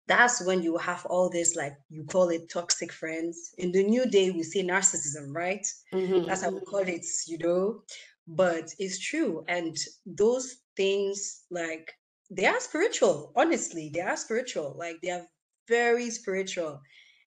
That's 0.07 0.43
when 0.45 0.63
you 0.63 0.77
have 0.77 1.05
all 1.05 1.29
this, 1.29 1.55
like 1.55 1.75
you 1.89 2.03
call 2.05 2.29
it 2.29 2.49
toxic 2.49 2.91
friends. 2.91 3.53
In 3.59 3.71
the 3.71 3.83
new 3.83 4.05
day, 4.07 4.31
we 4.31 4.43
say 4.43 4.63
narcissism, 4.63 5.33
right? 5.33 5.65
Mm-hmm. 5.93 6.27
That's 6.27 6.43
how 6.43 6.51
we 6.51 6.61
call 6.61 6.79
it, 6.79 7.05
you 7.27 7.37
know. 7.37 7.81
But 8.27 8.73
it's 8.79 8.99
true. 8.99 9.45
And 9.47 9.77
those 10.05 10.57
things, 10.75 11.43
like, 11.51 11.93
they 12.31 12.47
are 12.47 12.59
spiritual, 12.59 13.31
honestly. 13.35 13.91
They 13.93 14.01
are 14.01 14.17
spiritual. 14.17 14.75
Like, 14.77 14.97
they 15.01 15.11
are 15.11 15.27
very 15.67 16.09
spiritual 16.09 16.81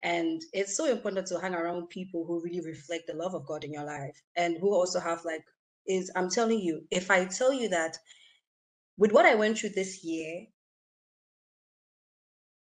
and 0.05 0.43
it's 0.53 0.77
so 0.77 0.85
important 0.85 1.27
to 1.29 1.41
hang 1.41 1.55
around 1.55 1.89
people 1.89 2.27
who 2.27 2.43
really 2.43 2.61
reflect 2.61 3.07
the 3.07 3.15
love 3.15 3.35
of 3.35 3.47
God 3.47 3.65
in 3.65 3.73
your 3.73 3.85
life 3.85 4.23
and 4.37 4.59
who 4.61 4.75
also 4.75 5.01
have 5.01 5.25
like 5.25 5.45
is 5.87 6.11
I'm 6.15 6.31
telling 6.31 6.61
you, 6.61 6.83
if 6.91 7.11
I 7.11 7.25
tell 7.25 7.53
you 7.53 7.71
that 7.71 7.97
with 8.99 9.13
what 9.13 9.27
I 9.27 9.35
went 9.35 9.59
through 9.59 9.71
this 9.71 10.05
year, 10.05 10.47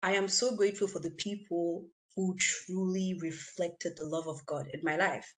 I 0.04 0.14
am 0.14 0.28
so 0.28 0.56
grateful 0.56 0.88
for 0.88 1.00
the 1.00 1.12
people 1.12 1.86
who 2.16 2.36
truly 2.38 3.18
reflected 3.22 3.98
the 3.98 4.06
love 4.06 4.28
of 4.28 4.46
God 4.46 4.68
in 4.74 4.82
my 4.84 4.98
life. 4.98 5.34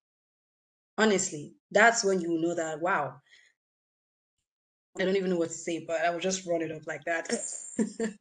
Honestly, 0.98 1.53
that's 1.72 2.03
when 2.03 2.20
you 2.20 2.39
know 2.41 2.55
that 2.55 2.81
wow. 2.81 3.15
I 5.00 5.05
don't 5.05 5.15
even 5.15 5.29
know 5.29 5.38
what 5.38 5.50
to 5.50 5.55
say, 5.55 5.86
but 5.88 6.01
I 6.01 6.10
will 6.10 6.20
just 6.20 6.46
run 6.48 6.62
it 6.62 6.72
up 6.72 6.81
like 6.88 7.03
that. 7.05 7.29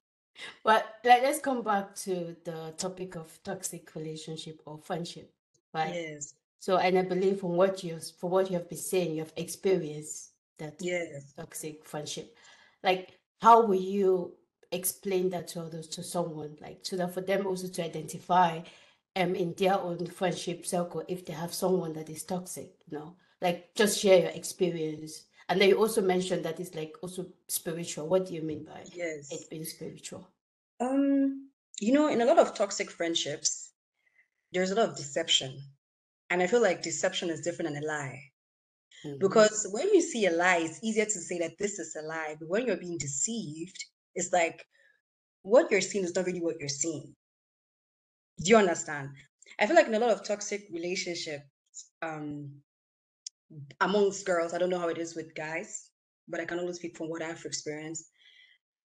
But 0.64 0.86
let, 1.04 1.24
us 1.24 1.40
come 1.40 1.62
back 1.62 1.94
to 1.96 2.36
the 2.44 2.74
topic 2.76 3.16
of 3.16 3.38
toxic 3.42 3.94
relationship 3.94 4.60
or 4.64 4.78
friendship, 4.78 5.32
right? 5.74 5.94
Yes. 5.94 6.34
So, 6.58 6.76
and 6.76 6.98
I 6.98 7.02
believe 7.02 7.40
from 7.40 7.56
what 7.56 7.82
you 7.82 7.98
for 8.18 8.28
what 8.28 8.50
you 8.50 8.56
have 8.58 8.68
been 8.68 8.78
saying, 8.78 9.12
you 9.12 9.20
have 9.20 9.32
experienced 9.36 10.32
that 10.58 10.74
yes. 10.80 11.32
toxic 11.36 11.84
friendship. 11.84 12.36
Like, 12.82 13.18
how 13.40 13.64
will 13.64 13.80
you 13.80 14.34
explain 14.72 15.30
that 15.30 15.48
to 15.48 15.62
others, 15.62 15.88
to 15.88 16.02
someone, 16.02 16.56
like, 16.60 16.80
so 16.82 16.96
that 16.96 17.14
for 17.14 17.22
them 17.22 17.46
also 17.46 17.68
to 17.68 17.84
identify, 17.84 18.60
um, 19.16 19.34
in 19.34 19.54
their 19.54 19.78
own 19.80 20.06
friendship 20.06 20.66
circle, 20.66 21.02
if 21.08 21.24
they 21.24 21.32
have 21.32 21.52
someone 21.52 21.92
that 21.94 22.08
is 22.08 22.24
toxic, 22.24 22.70
you 22.86 22.98
know, 22.98 23.16
like, 23.40 23.74
just 23.74 23.98
share 23.98 24.20
your 24.20 24.30
experience 24.30 25.24
and 25.50 25.60
then 25.60 25.68
you 25.68 25.78
also 25.78 26.00
mentioned 26.00 26.44
that 26.44 26.60
it's 26.60 26.76
like 26.76 26.94
also 27.02 27.26
spiritual. 27.48 28.06
What 28.06 28.26
do 28.26 28.34
you 28.34 28.42
mean 28.42 28.64
by 28.64 28.84
yes. 28.94 29.32
it 29.32 29.50
being 29.50 29.64
spiritual? 29.64 30.28
Um, 30.78 31.50
you 31.80 31.92
know, 31.92 32.08
in 32.08 32.20
a 32.20 32.24
lot 32.24 32.38
of 32.38 32.54
toxic 32.54 32.88
friendships, 32.88 33.72
there's 34.52 34.70
a 34.70 34.76
lot 34.76 34.88
of 34.88 34.96
deception. 34.96 35.60
And 36.30 36.40
I 36.40 36.46
feel 36.46 36.62
like 36.62 36.82
deception 36.82 37.30
is 37.30 37.40
different 37.40 37.74
than 37.74 37.82
a 37.82 37.86
lie. 37.86 38.22
Mm-hmm. 39.04 39.18
Because 39.18 39.66
when 39.72 39.92
you 39.92 40.00
see 40.00 40.26
a 40.26 40.30
lie, 40.30 40.58
it's 40.58 40.78
easier 40.84 41.04
to 41.04 41.10
say 41.10 41.40
that 41.40 41.58
this 41.58 41.80
is 41.80 41.96
a 41.96 42.06
lie. 42.06 42.36
But 42.38 42.48
when 42.48 42.66
you're 42.66 42.76
being 42.76 42.98
deceived, 42.98 43.84
it's 44.14 44.32
like 44.32 44.64
what 45.42 45.68
you're 45.72 45.80
seeing 45.80 46.04
is 46.04 46.14
not 46.14 46.26
really 46.26 46.42
what 46.42 46.60
you're 46.60 46.68
seeing. 46.68 47.12
Do 48.40 48.50
you 48.50 48.56
understand? 48.56 49.08
I 49.58 49.66
feel 49.66 49.74
like 49.74 49.88
in 49.88 49.94
a 49.94 49.98
lot 49.98 50.10
of 50.10 50.22
toxic 50.22 50.68
relationships, 50.72 51.44
um, 52.02 52.62
amongst 53.80 54.26
girls, 54.26 54.54
I 54.54 54.58
don't 54.58 54.70
know 54.70 54.78
how 54.78 54.88
it 54.88 54.98
is 54.98 55.16
with 55.16 55.34
guys, 55.34 55.90
but 56.28 56.40
I 56.40 56.44
can 56.44 56.58
only 56.58 56.72
speak 56.74 56.96
from 56.96 57.08
what 57.08 57.22
I've 57.22 57.44
experienced. 57.44 58.10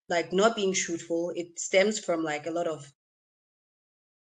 Like 0.09 0.31
not 0.33 0.55
being 0.55 0.73
truthful, 0.73 1.31
it 1.35 1.59
stems 1.59 1.99
from 1.99 2.23
like 2.23 2.45
a 2.47 2.51
lot 2.51 2.67
of 2.67 2.85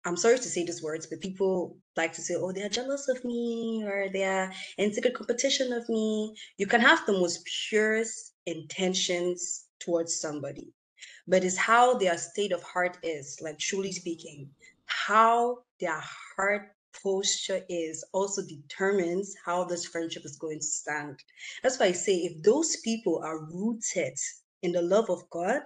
I'm 0.04 0.18
sorry 0.18 0.38
to 0.38 0.44
say 0.44 0.66
these 0.66 0.82
words, 0.82 1.06
but 1.06 1.22
people 1.22 1.78
like 1.96 2.14
to 2.14 2.22
say, 2.22 2.34
oh, 2.36 2.52
they're 2.52 2.70
jealous 2.70 3.08
of 3.08 3.24
me 3.24 3.84
or 3.86 4.10
they're 4.12 4.52
in 4.80 4.92
secret 4.92 5.14
competition 5.14 5.72
of 5.74 5.88
me. 5.90 6.36
You 6.58 6.66
can 6.66 6.82
have 6.82 7.06
the 7.06 7.14
most 7.14 7.48
purest 7.70 8.34
intentions 8.48 9.66
towards 9.80 10.20
somebody, 10.20 10.74
but 11.28 11.44
it's 11.44 11.58
how 11.58 12.00
their 12.00 12.18
state 12.18 12.52
of 12.52 12.64
heart 12.64 12.98
is, 13.04 13.38
like 13.42 13.60
truly 13.60 13.92
speaking, 13.92 14.50
how 14.88 15.60
their 15.80 16.02
heart 16.36 16.74
posture 17.03 17.62
is 17.69 18.03
also 18.13 18.41
determines 18.41 19.36
how 19.45 19.63
this 19.63 19.86
friendship 19.86 20.25
is 20.25 20.38
going 20.38 20.60
to 20.60 20.65
stand. 20.65 21.19
That's 21.63 21.79
why 21.79 21.88
I 21.88 21.91
say 21.91 22.15
if 22.17 22.43
those 22.43 22.77
people 22.77 23.21
are 23.24 23.45
rooted 23.45 24.17
in 24.62 24.71
the 24.71 24.81
love 24.81 25.10
of 25.10 25.29
God, 25.29 25.62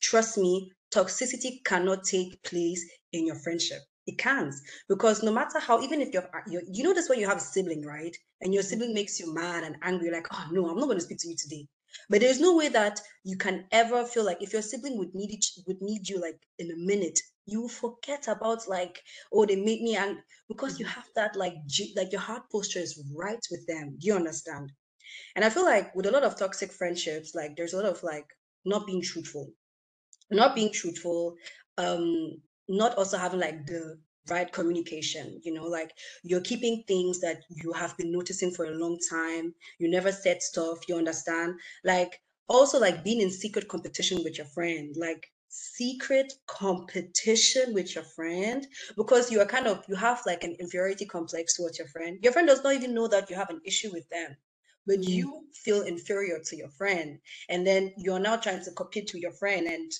trust 0.00 0.38
me, 0.38 0.72
toxicity 0.92 1.64
cannot 1.64 2.04
take 2.04 2.42
place 2.42 2.84
in 3.12 3.26
your 3.26 3.36
friendship. 3.36 3.80
It 4.06 4.18
can't 4.18 4.54
because 4.88 5.22
no 5.22 5.32
matter 5.32 5.60
how, 5.60 5.80
even 5.80 6.00
if 6.00 6.12
you're, 6.12 6.28
you're 6.48 6.62
you 6.68 6.82
know 6.82 6.92
this 6.92 7.08
when 7.08 7.20
you 7.20 7.28
have 7.28 7.36
a 7.36 7.40
sibling, 7.40 7.86
right? 7.86 8.16
And 8.40 8.52
your 8.52 8.62
mm-hmm. 8.62 8.70
sibling 8.70 8.94
makes 8.94 9.20
you 9.20 9.32
mad 9.32 9.62
and 9.62 9.76
angry, 9.82 10.10
like, 10.10 10.26
oh 10.32 10.48
no, 10.50 10.68
I'm 10.68 10.78
not 10.78 10.86
going 10.86 10.98
to 10.98 11.04
speak 11.04 11.18
to 11.18 11.28
you 11.28 11.36
today. 11.36 11.68
But 12.08 12.20
there's 12.20 12.40
no 12.40 12.56
way 12.56 12.68
that 12.70 13.00
you 13.22 13.36
can 13.36 13.66
ever 13.70 14.04
feel 14.04 14.24
like 14.24 14.42
if 14.42 14.52
your 14.52 14.62
sibling 14.62 14.98
would 14.98 15.14
need 15.14 15.32
it, 15.32 15.44
would 15.66 15.80
need 15.80 16.08
you 16.08 16.20
like 16.20 16.40
in 16.58 16.70
a 16.70 16.76
minute, 16.76 17.20
you 17.46 17.68
forget 17.68 18.28
about 18.28 18.68
like, 18.68 19.02
oh, 19.32 19.44
they 19.46 19.56
made 19.56 19.82
me 19.82 19.96
and 19.96 20.18
because 20.48 20.78
you 20.78 20.86
mm-hmm. 20.86 20.94
have 20.94 21.08
that 21.16 21.36
like 21.36 21.54
like 21.96 22.12
your 22.12 22.20
heart 22.20 22.42
posture 22.50 22.80
is 22.80 23.02
right 23.16 23.44
with 23.50 23.66
them. 23.66 23.96
Do 23.98 24.06
you 24.06 24.14
understand? 24.14 24.72
And 25.34 25.44
I 25.44 25.50
feel 25.50 25.64
like 25.64 25.94
with 25.94 26.06
a 26.06 26.10
lot 26.10 26.22
of 26.22 26.38
toxic 26.38 26.72
friendships, 26.72 27.34
like 27.34 27.56
there's 27.56 27.74
a 27.74 27.76
lot 27.76 27.86
of 27.86 28.02
like 28.02 28.26
not 28.64 28.86
being 28.86 29.02
truthful. 29.02 29.52
Not 30.30 30.54
being 30.54 30.72
truthful, 30.72 31.36
um, 31.76 32.40
not 32.68 32.96
also 32.96 33.18
having 33.18 33.40
like 33.40 33.66
the 33.66 33.98
right 34.30 34.52
communication 34.52 35.40
you 35.42 35.52
know 35.52 35.64
like 35.64 35.90
you're 36.22 36.40
keeping 36.40 36.84
things 36.86 37.20
that 37.20 37.42
you 37.50 37.72
have 37.72 37.96
been 37.96 38.12
noticing 38.12 38.52
for 38.52 38.66
a 38.66 38.70
long 38.70 38.96
time 39.10 39.52
you 39.78 39.90
never 39.90 40.12
said 40.12 40.40
stuff 40.40 40.78
you 40.88 40.96
understand 40.96 41.54
like 41.84 42.20
also 42.48 42.78
like 42.78 43.02
being 43.02 43.20
in 43.20 43.30
secret 43.30 43.66
competition 43.68 44.22
with 44.22 44.38
your 44.38 44.46
friend 44.46 44.94
like 44.96 45.31
secret 45.54 46.32
competition 46.46 47.74
with 47.74 47.94
your 47.94 48.04
friend 48.04 48.66
because 48.96 49.30
you 49.30 49.38
are 49.38 49.44
kind 49.44 49.66
of 49.66 49.84
you 49.86 49.94
have 49.94 50.22
like 50.24 50.44
an 50.44 50.56
inferiority 50.58 51.04
complex 51.04 51.54
towards 51.54 51.78
your 51.78 51.86
friend 51.88 52.18
your 52.22 52.32
friend 52.32 52.48
does 52.48 52.64
not 52.64 52.72
even 52.74 52.94
know 52.94 53.06
that 53.06 53.28
you 53.28 53.36
have 53.36 53.50
an 53.50 53.60
issue 53.66 53.92
with 53.92 54.08
them 54.08 54.34
but 54.86 54.98
mm. 54.98 55.08
you 55.08 55.44
feel 55.52 55.82
inferior 55.82 56.38
to 56.42 56.56
your 56.56 56.70
friend 56.70 57.18
and 57.50 57.66
then 57.66 57.92
you're 57.98 58.18
now 58.18 58.34
trying 58.34 58.64
to 58.64 58.70
compete 58.70 59.06
to 59.06 59.20
your 59.20 59.32
friend 59.32 59.66
and 59.66 59.92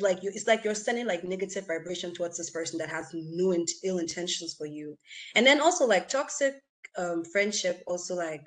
like 0.00 0.22
you 0.22 0.30
it's 0.32 0.46
like 0.46 0.62
you're 0.62 0.76
sending 0.76 1.06
like 1.06 1.24
negative 1.24 1.66
vibration 1.66 2.14
towards 2.14 2.38
this 2.38 2.50
person 2.50 2.78
that 2.78 2.88
has 2.88 3.10
no 3.14 3.50
in- 3.50 3.66
ill 3.82 3.98
intentions 3.98 4.54
for 4.54 4.66
you 4.66 4.96
and 5.34 5.44
then 5.44 5.60
also 5.60 5.84
like 5.84 6.08
toxic 6.08 6.54
um 6.98 7.24
friendship 7.24 7.82
also 7.88 8.14
like 8.14 8.46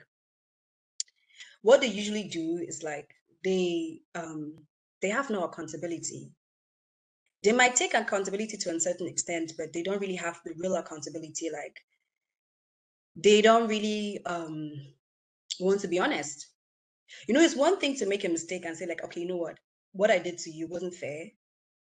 what 1.62 1.82
they 1.82 1.88
usually 1.88 2.24
do 2.24 2.64
is 2.66 2.84
like 2.84 3.10
they 3.44 4.00
um 4.16 4.56
they 5.02 5.10
have 5.10 5.30
no 5.30 5.44
accountability 5.44 6.32
they 7.44 7.52
might 7.52 7.76
take 7.76 7.94
accountability 7.94 8.58
to 8.58 8.70
a 8.70 8.80
certain 8.80 9.08
extent 9.08 9.54
but 9.58 9.72
they 9.74 9.84
don't 9.84 10.02
really 10.02 10.16
have 10.16 10.40
the 10.44 10.54
real 10.58 10.76
accountability 10.76 11.50
like 11.52 11.78
they 13.16 13.42
don't 13.42 13.68
really 13.68 14.20
um 14.26 14.72
want 15.60 15.80
to 15.80 15.88
be 15.88 16.00
honest 16.00 16.48
you 17.28 17.34
know 17.34 17.42
it's 17.42 17.56
one 17.56 17.80
thing 17.80 17.96
to 17.96 18.06
make 18.06 18.26
a 18.26 18.30
mistake 18.30 18.66
and 18.66 18.76
say 18.78 18.86
like 18.86 19.04
okay 19.04 19.22
you 19.22 19.28
know 19.28 19.38
what 19.38 19.58
what 19.98 20.12
I 20.12 20.20
did 20.20 20.38
to 20.40 20.52
you 20.52 20.68
wasn't 20.68 20.94
fair, 20.94 21.26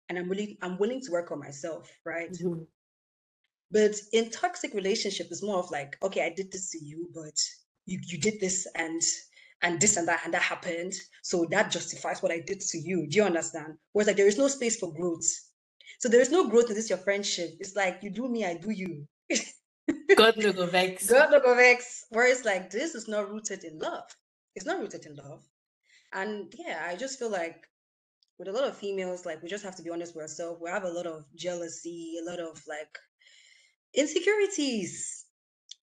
and 0.08 0.18
I'm 0.18 0.30
willing 0.30 0.58
I'm 0.62 0.78
willing 0.78 1.02
to 1.02 1.12
work 1.12 1.32
on 1.32 1.40
myself, 1.40 1.92
right? 2.06 2.32
Mm-hmm. 2.32 2.64
But 3.72 3.96
in 4.14 4.32
toxic 4.32 4.74
relationship, 4.74 5.28
it's 5.30 5.44
more 5.44 5.60
of 5.60 5.70
like, 5.70 5.96
okay, 6.02 6.26
I 6.26 6.30
did 6.30 6.52
this 6.52 6.72
to 6.72 6.84
you, 6.84 7.10
but 7.14 7.38
you 7.86 8.00
you 8.04 8.18
did 8.18 8.40
this 8.40 8.68
and 8.76 9.02
and 9.62 9.80
this 9.80 9.98
and 9.98 10.08
that 10.08 10.22
and 10.26 10.34
that 10.34 10.42
happened, 10.42 10.94
so 11.22 11.46
that 11.52 11.72
justifies 11.72 12.22
what 12.22 12.32
I 12.32 12.40
did 12.40 12.62
to 12.62 12.78
you. 12.78 13.08
Do 13.08 13.18
you 13.18 13.24
understand? 13.24 13.76
Whereas 13.94 14.08
like 14.08 14.18
there 14.18 14.28
is 14.28 14.38
no 14.38 14.48
space 14.48 14.80
for 14.80 14.94
growth. 14.94 15.28
So 16.00 16.08
there 16.08 16.22
is 16.22 16.32
no 16.32 16.48
growth 16.48 16.70
in 16.70 16.76
this 16.76 16.90
your 16.90 17.00
friendship. 17.00 17.52
It's 17.60 17.76
like 17.76 18.00
you 18.02 18.10
do 18.10 18.28
me, 18.30 18.46
I 18.46 18.56
do 18.56 18.72
you. 18.72 19.06
God 20.16 20.36
no 20.38 20.54
go 20.54 20.66
vex. 20.66 21.10
God 21.10 21.32
no 21.32 21.40
go 21.40 21.56
vex. 21.56 22.06
Whereas 22.10 22.46
like 22.46 22.70
this 22.70 22.96
is 22.96 23.08
not 23.08 23.30
rooted 23.30 23.64
in 23.64 23.78
love. 23.80 24.04
It's 24.56 24.66
not 24.66 24.80
rooted 24.80 25.06
in 25.06 25.16
love. 25.16 25.44
And 26.14 26.54
yeah, 26.58 26.86
I 26.88 26.96
just 26.96 27.20
feel 27.20 27.30
like 27.30 27.68
with 28.38 28.48
a 28.48 28.52
lot 28.52 28.64
of 28.64 28.78
females, 28.78 29.26
like 29.26 29.44
we 29.44 29.50
just 29.50 29.64
have 29.64 29.76
to 29.76 29.84
be 29.84 29.90
honest 29.90 30.16
with 30.16 30.24
ourselves. 30.24 30.60
We 30.62 30.70
have 30.70 30.86
a 30.86 30.90
lot 30.90 31.06
of 31.06 31.26
jealousy, 31.36 32.16
a 32.22 32.30
lot 32.30 32.40
of 32.40 32.62
like 32.68 32.98
insecurities. 33.94 35.19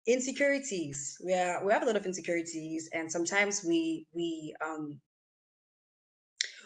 Insecurities. 0.07 1.17
We 1.24 1.33
are 1.33 1.65
we 1.65 1.74
have 1.74 1.83
a 1.83 1.85
lot 1.85 1.95
of 1.95 2.05
insecurities, 2.05 2.89
and 2.93 3.12
sometimes 3.12 3.63
we 3.63 4.07
we 4.13 4.55
um 4.63 5.00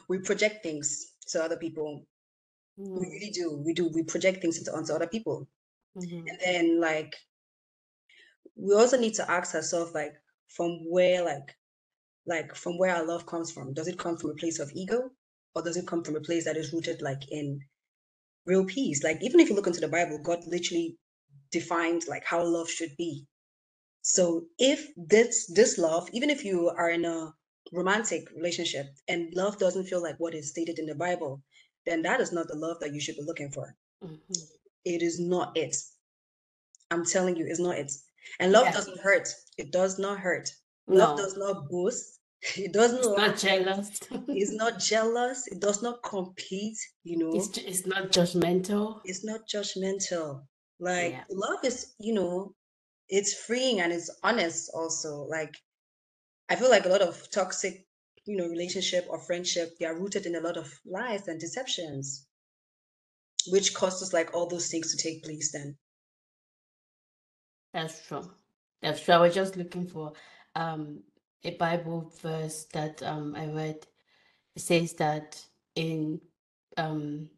we 0.10 0.20
project 0.20 0.64
things 0.64 1.14
to 1.30 1.44
other 1.44 1.58
people. 1.58 2.06
We 2.94 3.02
Mm, 3.02 3.12
really 3.12 3.32
do. 3.32 3.62
We 3.66 3.74
do. 3.74 3.90
We 3.94 4.04
project 4.04 4.42
things 4.42 4.58
into 4.60 4.74
onto 4.76 4.94
other 4.94 5.08
people, 5.08 5.48
mhm, 5.96 6.26
and 6.28 6.40
then 6.44 6.82
like 6.82 7.16
we 8.56 8.74
also 8.76 8.98
need 9.00 9.16
to 9.16 9.32
ask 9.32 9.56
ourselves 9.56 9.94
like 9.94 10.14
from 10.48 10.80
where 10.90 11.24
like 11.24 11.56
like 12.28 12.56
from 12.56 12.78
where 12.78 12.96
our 12.96 13.06
love 13.06 13.26
comes 13.26 13.52
from. 13.52 13.74
Does 13.74 13.88
it 13.88 14.00
come 14.00 14.18
from 14.18 14.32
a 14.32 14.36
place 14.36 14.60
of 14.60 14.72
ego, 14.76 15.12
or 15.56 15.64
does 15.64 15.78
it 15.78 15.88
come 15.88 16.04
from 16.04 16.16
a 16.16 16.22
place 16.22 16.46
that 16.46 16.58
is 16.58 16.74
rooted 16.74 17.02
like 17.02 17.24
in 17.32 17.62
real 18.46 18.66
peace? 18.66 19.04
Like 19.04 19.20
even 19.24 19.40
if 19.40 19.50
you 19.50 19.56
look 19.56 19.68
into 19.68 19.82
the 19.82 19.88
Bible, 19.90 20.20
God 20.24 20.46
literally 20.48 20.98
defined 21.52 22.04
like 22.08 22.24
how 22.26 22.44
love 22.44 22.70
should 22.70 22.96
be. 22.98 23.26
So 24.02 24.46
if 24.58 24.88
this 24.98 25.48
this 25.54 25.78
love, 25.78 26.10
even 26.14 26.30
if 26.30 26.44
you 26.46 26.70
are 26.70 26.90
in 26.92 27.06
a 27.06 27.34
romantic 27.72 28.30
relationship 28.36 28.88
and 29.08 29.34
love 29.36 29.58
doesn't 29.60 29.86
feel 29.86 30.02
like 30.02 30.16
what 30.20 30.34
is 30.34 30.50
stated 30.50 30.80
in 30.80 30.86
the 30.86 30.96
Bible, 30.96 31.42
then 31.86 32.02
that 32.04 32.22
is 32.22 32.32
not 32.32 32.48
the 32.48 32.56
love 32.56 32.78
that 32.80 32.94
you 32.94 33.02
should 33.02 33.16
be 33.16 33.24
looking 33.24 33.52
for. 33.52 33.76
mhm. 34.04 34.20
It 34.86 35.02
is 35.04 35.20
not 35.20 35.56
it. 35.58 35.76
I'm 36.92 37.06
telling 37.06 37.36
you, 37.36 37.46
it's 37.46 37.60
not 37.60 37.78
it. 37.78 37.92
And 38.40 38.52
love 38.52 38.66
Yeah. 38.66 38.72
doesn't 38.72 39.00
hurt. 39.02 39.28
It 39.58 39.72
does 39.72 40.00
not 40.00 40.20
hurt. 40.20 40.50
Love 40.88 41.18
does 41.18 41.36
not 41.38 41.70
boast. 41.70 42.20
It 42.56 42.72
doesn't 42.72 43.00
it's 43.00 43.08
not 43.08 43.38
jealous. 43.38 44.00
It's 44.30 44.52
not 44.52 44.80
jealous. 44.94 45.48
It 45.48 45.60
does 45.60 45.82
not 45.84 46.02
compete. 46.04 46.78
You 47.04 47.18
know, 47.18 47.32
It's 47.36 47.58
it's 47.58 47.86
not 47.86 48.12
judgmental. 48.12 49.02
it's 49.04 49.24
not 49.26 49.42
judgmental. 49.54 50.48
Like 50.80 51.14
Yeah. 51.14 51.26
love 51.30 51.64
is, 51.64 51.94
you 52.00 52.14
know, 52.14 52.56
it's 53.10 53.34
freeing 53.34 53.80
and 53.82 53.94
it's 53.94 54.10
honest 54.24 54.72
also. 54.74 55.24
Like 55.24 55.56
I 56.50 56.56
feel 56.58 56.70
like 56.70 56.86
a 56.86 56.90
lot 56.90 57.02
of 57.02 57.30
toxic, 57.32 57.88
you 58.26 58.38
know, 58.38 58.48
relationship 58.48 59.06
or 59.10 59.20
friendship, 59.20 59.78
they 59.80 59.86
are 59.86 59.98
rooted 60.00 60.26
in 60.26 60.36
a 60.36 60.42
lot 60.42 60.58
of 60.58 60.80
lies 60.86 61.28
and 61.28 61.40
deceptions, 61.40 62.28
which 63.48 63.74
causes 63.74 64.14
like 64.14 64.34
all 64.34 64.48
those 64.48 64.70
things 64.70 64.96
to 64.96 64.98
take 65.04 65.24
place 65.24 65.52
then. 65.52 65.78
That's 67.74 68.06
true. 68.08 68.30
That's 68.82 69.02
true. 69.04 69.16
I 69.16 69.20
was 69.20 69.36
just 69.36 69.56
looking 69.56 69.88
for 69.88 70.14
um 70.56 71.04
a 71.44 71.52
Bible 71.56 72.12
verse 72.22 72.66
that 72.74 73.02
um 73.04 73.36
I 73.36 73.48
read. 73.48 73.88
It 74.56 74.62
says 74.62 74.94
that 74.96 75.46
in 75.76 76.22
um 76.78 77.30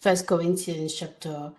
First 0.00 0.26
Corinthians 0.26 0.94
chapter 0.94 1.52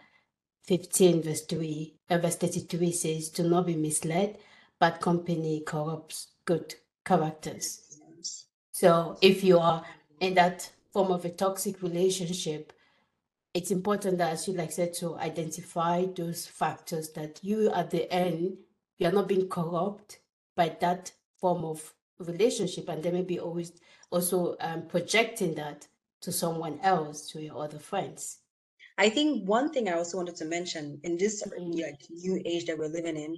15 0.67 1.21
verse 1.21 1.41
3 1.45 1.95
uh, 2.09 2.17
verse 2.17 2.35
33 2.35 2.91
says 2.91 3.29
do 3.29 3.47
not 3.47 3.65
be 3.65 3.75
misled 3.75 4.37
bad 4.79 4.99
company 4.99 5.61
corrupts 5.65 6.27
good 6.45 6.75
characters. 7.03 7.81
So 8.71 9.17
if 9.21 9.43
you 9.43 9.59
are 9.59 9.83
in 10.19 10.33
that 10.35 10.69
form 10.91 11.11
of 11.11 11.25
a 11.25 11.29
toxic 11.29 11.81
relationship 11.81 12.73
it's 13.53 13.71
important 13.71 14.17
that 14.17 14.33
as 14.33 14.47
you 14.47 14.53
like 14.53 14.71
said 14.71 14.93
to 14.93 15.15
identify 15.17 16.05
those 16.15 16.45
factors 16.45 17.09
that 17.11 17.39
you 17.41 17.71
at 17.71 17.89
the 17.89 18.11
end 18.11 18.57
you 18.97 19.07
are 19.07 19.11
not 19.11 19.27
being 19.27 19.47
corrupt 19.47 20.19
by 20.55 20.75
that 20.81 21.11
form 21.39 21.63
of 21.63 21.93
relationship 22.19 22.89
and 22.89 23.03
there 23.03 23.13
may 23.13 23.21
be 23.21 23.39
always 23.39 23.71
also 24.09 24.55
um, 24.59 24.87
projecting 24.87 25.53
that 25.55 25.87
to 26.21 26.31
someone 26.31 26.79
else 26.81 27.29
to 27.29 27.41
your 27.41 27.63
other 27.63 27.79
friends 27.79 28.39
I 28.97 29.09
think 29.09 29.47
one 29.47 29.71
thing 29.71 29.89
I 29.89 29.93
also 29.93 30.17
wanted 30.17 30.35
to 30.37 30.45
mention 30.45 30.99
in 31.03 31.17
this 31.17 31.43
Mhm. 31.43 31.81
like 31.81 32.01
new 32.09 32.41
age 32.45 32.65
that 32.65 32.77
we're 32.77 32.87
living 32.87 33.17
in, 33.17 33.37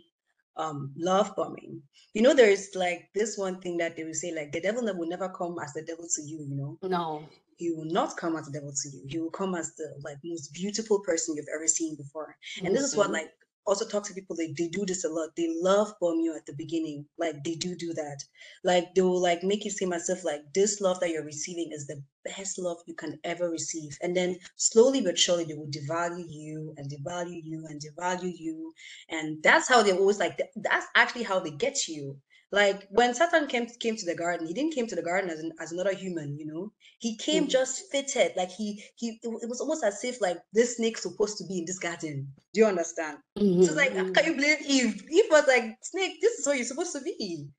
um, 0.56 0.94
love 0.98 1.36
bombing. 1.36 1.82
You 2.14 2.22
know, 2.22 2.34
there's 2.34 2.76
like 2.76 3.10
this 3.14 3.38
one 3.38 3.60
thing 3.62 3.78
that 3.78 3.96
they 3.96 4.04
will 4.04 4.14
say, 4.14 4.32
like 4.34 4.52
the 4.52 4.62
devil 4.62 4.84
will 4.84 5.08
never 5.08 5.30
come 5.30 5.58
as 5.60 5.74
the 5.74 5.84
devil 5.84 6.08
to 6.16 6.22
you, 6.24 6.40
you 6.44 6.56
know. 6.56 6.80
no 6.84 7.28
He 7.58 7.72
will 7.72 7.86
not 7.86 8.18
come 8.18 8.36
as 8.36 8.46
the 8.46 8.52
devil 8.52 8.72
to 8.72 8.90
you. 8.90 9.06
He 9.08 9.20
will 9.20 9.32
come 9.32 9.56
as 9.56 9.74
the 9.76 9.96
like 10.04 10.18
most 10.24 10.54
beautiful 10.54 11.00
person 11.02 11.36
you've 11.36 11.54
ever 11.54 11.68
seen 11.68 11.96
before. 11.96 12.36
And 12.64 12.76
this 12.76 12.84
is 12.84 12.96
what 12.96 13.12
like 13.12 13.32
also 13.68 13.86
talk 13.86 14.04
to 14.06 14.14
people 14.14 14.36
they, 14.36 14.54
they 14.58 14.70
do 14.70 14.86
this 14.86 15.04
a 15.04 15.10
lot. 15.10 15.36
They 15.36 15.54
love 15.62 15.94
bomb 16.00 16.20
you 16.22 16.36
at 16.36 16.46
the 16.46 16.54
beginning. 16.54 17.06
Like 17.18 17.44
they 17.44 17.56
do 17.56 17.76
do 17.76 17.94
that. 17.94 18.24
Like 18.64 18.96
they 18.96 19.02
will 19.02 19.22
like 19.22 19.44
make 19.44 19.66
you 19.66 19.72
seem 19.72 19.94
as 19.94 20.10
if 20.10 20.24
like 20.24 20.42
this 20.54 20.82
love 20.82 21.00
that 21.02 21.10
you're 21.10 21.24
receiving 21.26 21.72
is 21.72 21.86
the 21.88 22.02
best 22.26 22.58
love 22.58 22.78
you 22.88 22.96
can 22.96 23.20
ever 23.24 23.50
receive. 23.50 23.98
And 24.02 24.16
then 24.16 24.38
slowly 24.56 25.02
but 25.02 25.20
surely 25.20 25.44
they 25.44 25.54
will 25.54 25.68
devalue 25.68 26.26
you 26.28 26.74
and 26.78 26.90
devalue 26.90 27.42
you 27.44 27.66
and 27.70 27.82
devalue 27.82 28.34
you. 28.38 28.74
And 29.10 29.44
that's 29.44 29.68
how 29.68 29.84
they 29.84 29.92
always 29.92 30.20
like 30.20 30.42
that's 30.56 30.88
actually 30.96 31.24
how 31.24 31.40
they 31.40 31.52
get 31.52 31.88
you. 31.88 32.18
Like 32.52 32.88
when 32.92 33.14
Satan 33.14 33.48
came 33.48 33.68
came 33.80 33.98
to 33.98 34.06
the 34.06 34.16
garden, 34.16 34.48
he 34.48 34.54
didn't 34.54 34.74
came 34.74 34.88
to 34.88 34.96
the 34.96 35.02
garden 35.02 35.30
as 35.30 35.40
an, 35.40 35.52
as 35.60 35.74
another 35.74 35.94
human, 35.94 36.38
you 36.38 36.46
know. 36.46 36.72
He 37.00 37.18
came 37.18 37.46
Mhm. 37.46 37.50
just 37.50 37.92
fitted, 37.92 38.32
like 38.38 38.50
he 38.52 38.82
he. 38.96 39.20
It, 39.22 39.50
was 39.50 39.60
almost 39.60 39.84
as 39.84 40.02
if 40.06 40.22
like 40.22 40.38
this 40.54 40.78
snake's 40.78 41.02
supposed 41.04 41.38
to 41.40 41.46
be 41.46 41.58
in 41.60 41.66
this 41.66 41.80
garden. 41.80 42.34
Do 42.54 42.62
you 42.62 42.66
understand? 42.66 43.18
So 43.38 43.44
it's 43.44 43.76
like, 43.76 43.92
can 44.14 44.26
you 44.26 44.36
blame 44.38 44.58
Eve? 44.66 45.04
Eve 45.12 45.26
was 45.30 45.46
like, 45.48 45.76
snake, 45.82 46.22
this 46.22 46.40
is 46.40 46.48
what 46.48 46.56
you're 46.56 46.66
supposed 46.66 46.94
to 46.94 47.02
be. 47.02 47.50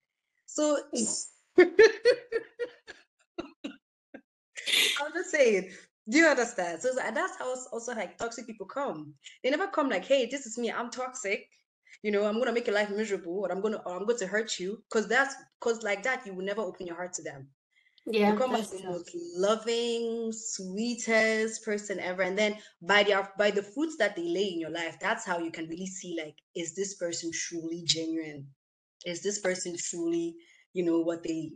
So 0.46 0.78
I'm 1.58 1.68
just 5.14 5.30
saying, 5.30 5.70
do 6.08 6.18
you 6.18 6.26
understand? 6.26 6.80
So 6.80 6.92
like- 6.96 7.14
that's 7.14 7.36
how 7.38 7.54
also 7.72 7.92
like 7.94 8.16
toxic 8.16 8.46
people 8.46 8.66
come. 8.66 9.12
They 9.44 9.50
never 9.50 9.66
come 9.68 9.90
like, 9.90 10.06
hey, 10.06 10.24
this 10.26 10.46
is 10.46 10.56
me, 10.56 10.72
I'm 10.72 10.90
toxic. 10.90 11.46
You 12.02 12.10
know, 12.12 12.24
I'm 12.26 12.38
gonna 12.38 12.52
make 12.52 12.66
your 12.66 12.74
life 12.74 12.90
miserable, 12.90 13.40
or 13.40 13.52
I'm 13.52 13.60
gonna, 13.60 13.82
or 13.84 13.96
I'm 13.96 14.06
going 14.06 14.18
to 14.18 14.26
hurt 14.26 14.58
you, 14.58 14.82
because 14.88 15.08
that's 15.08 15.34
because 15.60 15.82
like 15.82 16.02
that, 16.04 16.26
you 16.26 16.34
will 16.34 16.44
never 16.44 16.62
open 16.62 16.86
your 16.86 16.96
heart 16.96 17.12
to 17.14 17.22
them. 17.22 17.48
Yeah, 18.06 18.30
You 18.30 18.36
come 18.38 18.54
as 18.54 18.68
that's 18.68 18.70
the 18.70 18.88
most 18.88 19.10
loving, 19.36 20.32
sweetest 20.32 21.64
person 21.64 22.00
ever, 22.00 22.22
and 22.22 22.38
then 22.38 22.58
by 22.82 23.02
their 23.04 23.32
by 23.38 23.50
the 23.50 23.62
fruits 23.62 23.96
that 23.98 24.16
they 24.16 24.22
lay 24.28 24.48
in 24.52 24.60
your 24.60 24.70
life, 24.70 24.98
that's 25.00 25.24
how 25.26 25.38
you 25.38 25.50
can 25.50 25.68
really 25.68 25.86
see 25.86 26.16
like, 26.18 26.36
is 26.54 26.74
this 26.74 26.94
person 26.96 27.30
truly 27.32 27.82
genuine? 27.84 28.48
Is 29.06 29.22
this 29.22 29.40
person 29.40 29.76
truly, 29.78 30.36
you 30.72 30.84
know, 30.84 31.00
what 31.00 31.22
they 31.22 31.52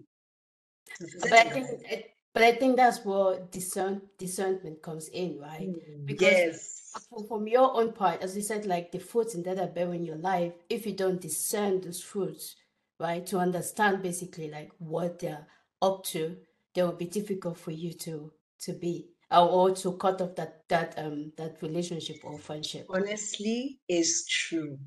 But 1.20 1.32
I 1.32 1.50
think, 1.50 1.66
it- 1.90 2.10
but 2.34 2.42
I 2.42 2.52
think 2.52 2.76
that's 2.76 3.04
where 3.04 3.40
discern 3.50 4.02
discernment 4.18 4.82
comes 4.82 5.08
in, 5.08 5.38
right? 5.40 5.68
Mm, 5.68 6.06
Because 6.06 6.36
Yes. 6.36 7.08
from, 7.28 7.46
your 7.46 7.74
own 7.76 7.92
part, 7.92 8.22
as 8.22 8.36
you 8.36 8.42
said, 8.42 8.66
like 8.66 8.92
the 8.92 8.98
fruits 8.98 9.34
that 9.34 9.58
are 9.58 9.66
bearing 9.66 10.04
your 10.04 10.16
life, 10.16 10.52
if 10.68 10.86
you 10.86 10.92
don't 10.94 11.20
discern 11.20 11.80
those 11.80 12.02
fruits, 12.02 12.56
right, 12.98 13.24
to 13.26 13.38
understand 13.38 14.02
basically 14.02 14.50
like 14.50 14.70
what 14.78 15.18
they're 15.18 15.46
up 15.80 16.04
to, 16.04 16.36
then 16.74 16.84
it 16.84 16.86
will 16.86 16.92
be 16.96 17.06
difficult 17.06 17.58
for 17.58 17.70
you 17.70 17.92
to 17.92 18.32
to 18.60 18.72
be 18.72 19.08
or, 19.30 19.48
or 19.48 19.70
to 19.74 19.96
cut 19.96 20.20
off 20.20 20.34
that 20.36 20.62
that 20.68 20.98
um 20.98 21.32
that 21.36 21.60
relationship 21.62 22.16
or 22.24 22.38
friendship. 22.38 22.86
honestly 22.90 23.78
is 23.88 24.26
true. 24.28 24.78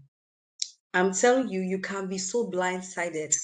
I'm 0.94 1.14
telling 1.14 1.50
you, 1.50 1.62
you 1.62 1.80
can 1.80 2.08
be 2.08 2.18
so 2.18 2.50
blindsided. 2.50 3.36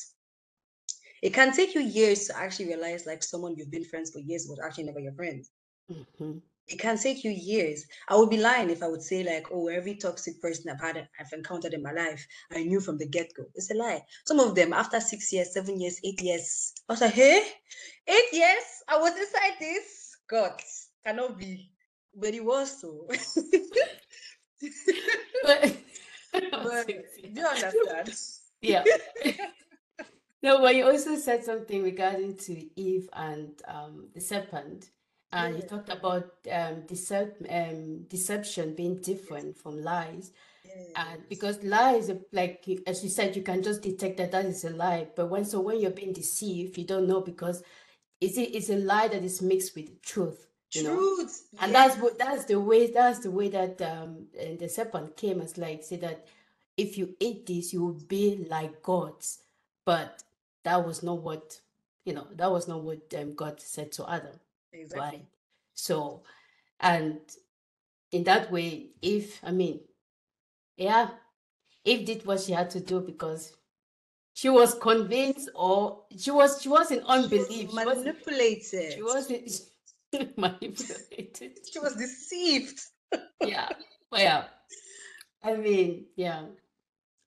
It 1.22 1.34
can 1.34 1.54
take 1.54 1.76
you 1.76 1.82
years 1.82 2.28
to 2.28 2.38
actually 2.38 2.68
realize 2.68 3.06
like 3.06 3.24
someone 3.24 3.56
you've 3.56 3.72
been 3.72 3.86
friends 3.86 4.12
for 4.12 4.20
years 4.20 4.48
was 4.50 4.60
actually 4.60 4.86
never 4.86 5.00
your 5.00 5.14
friend. 5.14 5.46
hmm 5.88 6.38
It 6.68 6.80
can 6.80 6.98
take 6.98 7.24
you 7.24 7.32
years. 7.32 7.86
I 8.10 8.16
would 8.16 8.30
be 8.30 8.38
lying 8.38 8.70
if 8.70 8.82
I 8.82 8.88
would 8.88 9.02
say 9.04 9.24
like, 9.24 9.48
oh, 9.52 9.68
every 9.68 9.96
toxic 9.96 10.42
person 10.42 10.70
I've 10.72 10.82
had, 10.82 11.08
I've 11.20 11.34
encountered 11.34 11.74
in 11.74 11.84
my 11.84 11.92
life, 11.92 12.26
I 12.52 12.64
knew 12.64 12.80
from 12.80 12.98
the 12.98 13.08
get-go. 13.08 13.44
It's 13.56 13.72
a 13.72 13.76
lie. 13.76 14.02
Some 14.26 14.40
of 14.40 14.56
them, 14.56 14.74
after 14.74 15.00
six 15.00 15.32
years, 15.34 15.54
seven 15.54 15.80
years, 15.80 16.00
eight 16.04 16.22
years, 16.22 16.74
I 16.88 16.94
was 16.94 17.02
like, 17.02 17.14
hey, 17.14 17.44
eight 18.08 18.32
years, 18.34 18.64
I 18.88 18.98
was 18.98 19.12
inside 19.18 19.58
this. 19.60 20.16
God, 20.30 20.62
cannot 21.06 21.38
be. 21.38 21.72
But 22.16 22.34
it 22.34 22.44
was 22.44 22.80
so. 22.82 23.08
But, 25.44 25.78
but 26.52 26.88
do 27.34 27.42
you 27.42 27.46
understand? 27.46 28.14
yeah. 28.62 28.84
No, 30.44 30.60
but 30.60 30.76
you 30.76 30.86
also 30.90 31.16
said 31.18 31.44
something 31.44 31.84
regarding 31.84 32.36
to 32.38 32.80
Eve 32.80 33.08
and 33.14 33.62
um, 33.68 34.08
the 34.14 34.22
serpent, 34.22 34.90
and 35.32 35.56
you 35.56 35.62
talked 35.62 35.90
about 35.90 36.24
um, 36.52 36.82
decep- 36.88 37.46
um, 37.50 38.04
deception 38.10 38.74
being 38.76 39.00
different 39.02 39.58
from 39.58 39.82
lies, 39.82 40.32
and 40.96 41.20
Yes. 41.20 41.28
because 41.30 41.64
lies, 41.64 42.10
are 42.10 42.20
like 42.32 42.68
you- 42.68 42.84
as 42.88 43.04
you 43.04 43.10
said, 43.10 43.36
you 43.36 43.44
can 43.44 43.62
just 43.62 43.82
detect 43.82 44.18
that 44.18 44.32
that 44.32 44.46
is 44.46 44.64
a 44.66 44.72
lie. 44.72 45.08
But 45.16 45.28
when 45.30 45.46
so 45.46 45.60
when 45.62 45.80
you're 45.80 45.92
being 45.92 46.14
deceived, 46.14 46.78
you 46.78 46.86
don't 46.86 47.08
know 47.08 47.22
because 47.22 47.64
is 48.20 48.38
it 48.38 48.54
is 48.56 48.70
a 48.70 48.78
lie 48.78 49.08
that 49.10 49.24
is 49.24 49.42
mixed 49.42 49.76
with 49.76 50.02
truth, 50.02 50.48
you 50.74 50.84
know. 50.84 50.96
Truth. 50.96 51.48
And 51.60 51.72
Yes. 51.72 51.92
that's 51.92 52.02
what 52.02 52.18
that's 52.18 52.46
the 52.46 52.60
way 52.60 52.88
that's 52.92 53.20
the 53.20 53.32
way 53.32 53.50
that 53.50 53.82
um 53.82 54.28
and 54.40 54.60
the 54.60 54.70
serpent 54.70 55.18
came 55.18 55.42
as 55.42 55.58
like 55.58 55.84
say 55.84 55.98
that 55.98 56.26
if 56.78 56.98
you 56.98 57.16
eat 57.20 57.46
this 57.46 57.74
you 57.74 57.82
will 57.86 58.00
be 58.08 58.46
like 58.50 58.82
gods. 58.82 59.40
But 59.86 60.24
that 60.64 60.86
was 60.86 61.04
not 61.04 61.22
what 61.22 61.60
you 62.06 62.14
know, 62.14 62.28
that 62.36 62.52
was 62.52 62.68
not 62.68 62.84
what 62.84 63.14
um, 63.18 63.36
God 63.36 63.60
said 63.60 63.92
to 63.94 64.10
Adam, 64.10 64.32
right? 64.74 64.82
Exactly. 64.82 65.26
So, 65.74 66.24
and 66.80 67.20
in 68.12 68.24
that 68.24 68.52
way, 68.52 68.88
if 69.02 69.40
I 69.44 69.52
mean, 69.52 69.82
yeah, 70.78 71.10
if 71.86 72.06
did 72.06 72.26
what 72.26 72.40
she 72.40 72.54
had 72.54 72.70
to 72.72 72.80
do 72.80 73.02
because 73.02 73.56
she 74.34 74.50
was 74.50 74.74
convinced 74.76 75.50
or 75.56 76.04
she 76.18 76.32
was 76.32 76.62
she 76.62 76.70
was 76.70 76.92
in 76.92 77.04
unbelief. 77.06 77.48
She 77.50 77.66
was 77.66 77.98
manipulated. 77.98 78.94
She 78.94 79.04
wasn't 79.04 79.52
manipulated. 80.38 81.60
She 81.72 81.80
was 81.80 81.96
deceived. 81.96 82.80
yeah. 83.42 83.70
Well, 84.12 84.22
yeah. 84.22 84.44
I 85.44 85.56
mean, 85.56 86.06
yeah. 86.16 86.44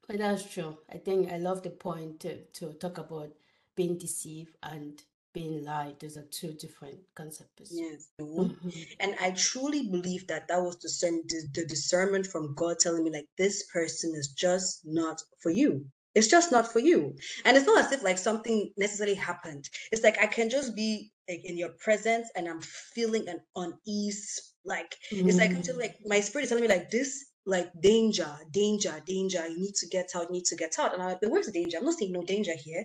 But 0.07 0.19
that's 0.19 0.53
true. 0.53 0.79
I 0.93 0.99
think 0.99 1.33
I 1.33 1.39
love 1.39 1.63
the 1.63 1.71
point 1.71 2.21
to, 2.21 2.45
to 2.45 2.73
talk 2.75 2.99
about 2.99 3.31
being 3.77 3.99
deceived 3.99 4.57
and 4.63 5.01
being 5.33 5.65
lied. 5.65 5.99
Those 5.99 6.17
are 6.17 6.27
two 6.31 6.53
different 6.53 6.99
concepts. 7.17 7.71
Yes. 7.73 8.11
Mm-hmm. 8.21 8.69
And 9.01 9.17
I 9.21 9.31
truly 9.31 9.89
believe 9.89 10.27
that 10.29 10.47
that 10.49 10.61
was 10.63 10.79
the, 10.79 11.23
the, 11.29 11.61
the 11.61 11.67
discernment 11.67 12.27
from 12.27 12.55
God 12.55 12.79
telling 12.79 13.05
me, 13.05 13.11
like, 13.11 13.29
this 13.37 13.65
person 13.73 14.15
is 14.15 14.29
just 14.29 14.83
not 14.85 15.21
for 15.41 15.51
you. 15.51 15.87
It's 16.15 16.29
just 16.29 16.53
not 16.53 16.73
for 16.73 16.79
you. 16.79 17.17
And 17.45 17.57
it's 17.57 17.67
not 17.67 17.85
as 17.85 17.93
if 17.93 18.05
like 18.05 18.19
something 18.19 18.71
necessarily 18.77 19.17
happened. 19.17 19.69
It's 19.91 20.05
like 20.05 20.17
I 20.23 20.27
can 20.27 20.49
just 20.49 20.77
be 20.77 21.11
like 21.29 21.41
in 21.45 21.59
your 21.59 21.71
presence 21.81 22.29
and 22.37 22.47
I'm 22.47 22.61
feeling 22.61 23.29
an 23.29 23.41
unease. 23.57 24.53
Like 24.65 24.95
it's 25.11 25.39
like 25.39 25.51
mm. 25.51 25.79
like 25.79 25.97
my 26.07 26.21
spirit 26.21 26.45
is 26.45 26.51
telling 26.51 26.63
me 26.63 26.69
like 26.69 26.89
this, 26.91 27.33
like 27.47 27.71
danger, 27.81 28.31
danger, 28.51 29.03
danger. 29.07 29.47
You 29.49 29.59
need 29.59 29.75
to 29.77 29.87
get 29.89 30.11
out, 30.15 30.29
you 30.29 30.33
need 30.33 30.45
to 30.47 30.57
get 30.57 30.79
out. 30.79 30.93
And 30.95 31.03
I'm 31.03 31.09
like, 31.11 31.21
but 31.21 31.31
where's 31.31 31.47
the 31.47 31.53
danger? 31.53 31.79
I'm 31.79 31.85
not 31.85 31.95
seeing 31.95 32.13
no 32.13 32.23
danger 32.23 32.55
here. 32.57 32.85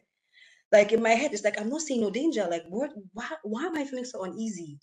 Like 0.72 0.92
in 0.92 1.02
my 1.02 1.12
head, 1.12 1.34
it's 1.34 1.44
like 1.44 1.60
I'm 1.60 1.70
not 1.70 1.82
seeing 1.82 2.02
no 2.02 2.12
danger. 2.12 2.48
Like 2.50 2.64
what 2.70 2.92
why 3.14 3.28
why 3.44 3.66
am 3.66 3.78
I 3.78 3.86
feeling 3.86 4.06
so 4.06 4.24
uneasy? 4.24 4.80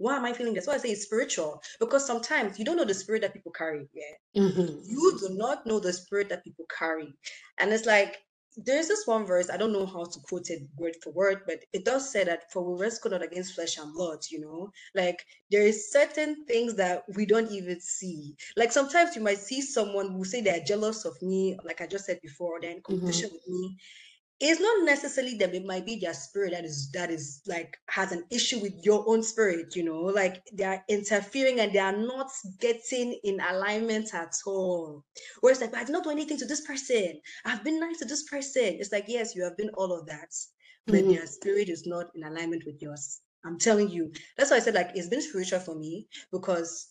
why 0.00 0.16
am 0.16 0.24
I 0.24 0.32
feeling 0.32 0.54
this? 0.54 0.66
Why 0.66 0.74
I 0.74 0.78
say 0.78 0.88
it's 0.88 1.02
spiritual 1.02 1.62
because 1.78 2.06
sometimes 2.06 2.58
you 2.58 2.64
don't 2.64 2.78
know 2.78 2.86
the 2.86 2.94
spirit 2.94 3.20
that 3.20 3.34
people 3.34 3.52
carry. 3.52 3.86
Yeah, 3.92 4.42
mm-hmm. 4.42 4.80
you 4.88 5.18
do 5.20 5.34
not 5.34 5.66
know 5.66 5.78
the 5.78 5.92
spirit 5.92 6.30
that 6.30 6.42
people 6.42 6.64
carry, 6.76 7.14
and 7.58 7.70
it's 7.70 7.84
like 7.84 8.16
there's 8.56 8.88
this 8.88 9.06
one 9.06 9.24
verse 9.24 9.48
I 9.50 9.56
don't 9.56 9.72
know 9.72 9.86
how 9.86 10.04
to 10.04 10.18
quote 10.20 10.50
it 10.50 10.62
word 10.76 10.96
for 11.02 11.12
word, 11.12 11.42
but 11.46 11.60
it 11.72 11.84
does 11.84 12.10
say 12.10 12.24
that 12.24 12.50
for 12.52 12.62
we 12.62 12.80
wrestle 12.80 13.10
not 13.10 13.22
against 13.22 13.54
flesh 13.54 13.78
and 13.78 13.92
blood. 13.94 14.20
You 14.30 14.40
know, 14.40 14.72
like 14.94 15.24
there 15.50 15.62
is 15.62 15.90
certain 15.90 16.44
things 16.46 16.74
that 16.74 17.04
we 17.14 17.26
don't 17.26 17.50
even 17.50 17.80
see. 17.80 18.34
Like 18.56 18.72
sometimes 18.72 19.14
you 19.14 19.22
might 19.22 19.38
see 19.38 19.60
someone 19.60 20.12
who 20.12 20.24
say 20.24 20.40
they're 20.40 20.64
jealous 20.64 21.04
of 21.04 21.20
me, 21.22 21.56
like 21.64 21.80
I 21.80 21.86
just 21.86 22.06
said 22.06 22.20
before, 22.22 22.60
they're 22.60 22.70
in 22.70 22.78
mm-hmm. 22.78 22.94
competition 22.94 23.28
mm-hmm. 23.28 23.36
with 23.36 23.48
me, 23.48 23.76
it's 24.40 24.60
not 24.60 24.84
necessarily 24.84 25.34
them 25.34 25.52
it 25.52 25.66
might 25.66 25.84
be 25.84 25.96
their 25.96 26.14
spirit 26.14 26.52
that 26.52 26.64
is 26.64 26.90
that 26.92 27.10
is 27.10 27.42
like 27.46 27.76
has 27.88 28.10
an 28.10 28.24
issue 28.30 28.58
with 28.58 28.72
your 28.82 29.04
own 29.06 29.22
spirit 29.22 29.76
you 29.76 29.84
know? 29.84 30.00
Like 30.00 30.42
they 30.52 30.64
are 30.64 30.82
interfering 30.88 31.60
and 31.60 31.72
they 31.72 31.78
are 31.78 31.96
not 31.96 32.30
getting 32.58 33.18
in 33.24 33.38
alignment 33.40 34.14
at 34.14 34.34
all. 34.46 35.04
It's 35.42 35.60
like 35.60 35.74
i 35.74 35.84
did 35.84 35.92
not 35.92 36.04
do 36.04 36.10
anything 36.10 36.38
to 36.38 36.46
this 36.46 36.62
person. 36.62 37.20
I've 37.44 37.62
been 37.64 37.78
nice 37.78 37.98
to 37.98 38.06
this 38.06 38.24
person. 38.24 38.64
It's 38.64 38.92
like 38.92 39.04
yes 39.08 39.34
you 39.34 39.44
have 39.44 39.56
been 39.56 39.70
all 39.74 39.92
of 39.92 40.06
that 40.06 40.32
but 40.86 40.96
mm-hmm. 40.96 41.12
their 41.12 41.26
spirit 41.26 41.68
is 41.68 41.86
not 41.86 42.06
in 42.14 42.24
alignment 42.24 42.64
with 42.64 42.80
yours. 42.80 43.20
I'm 43.44 43.58
telling 43.58 43.90
you. 43.90 44.12
That's 44.36 44.50
why 44.50 44.56
i 44.56 44.60
said 44.60 44.74
like 44.74 44.92
it's 44.94 45.08
been 45.08 45.22
spiritual 45.22 45.60
for 45.60 45.74
me 45.74 46.08
because 46.32 46.88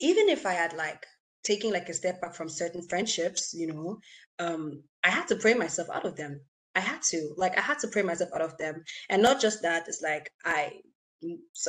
even 0.00 0.28
if 0.30 0.46
i 0.46 0.52
had 0.52 0.72
like 0.72 1.04
taking 1.42 1.72
like 1.72 1.88
a 1.88 1.94
step 1.94 2.20
back 2.20 2.34
from 2.34 2.48
certain 2.48 2.82
friendships, 2.88 3.54
you 3.54 3.66
know, 3.66 3.98
um, 4.38 4.82
I 5.04 5.10
had 5.10 5.28
to 5.28 5.36
pray 5.36 5.54
myself 5.54 5.88
out 5.90 6.04
of 6.04 6.16
them. 6.16 6.40
I 6.74 6.80
had 6.80 7.02
to, 7.10 7.34
like, 7.36 7.58
I 7.58 7.62
had 7.62 7.78
to 7.80 7.88
pray 7.88 8.02
myself 8.02 8.30
out 8.34 8.42
of 8.42 8.56
them. 8.58 8.82
And 9.08 9.22
not 9.22 9.40
just 9.40 9.62
that, 9.62 9.88
it's 9.88 10.02
like 10.02 10.30
I, 10.44 10.72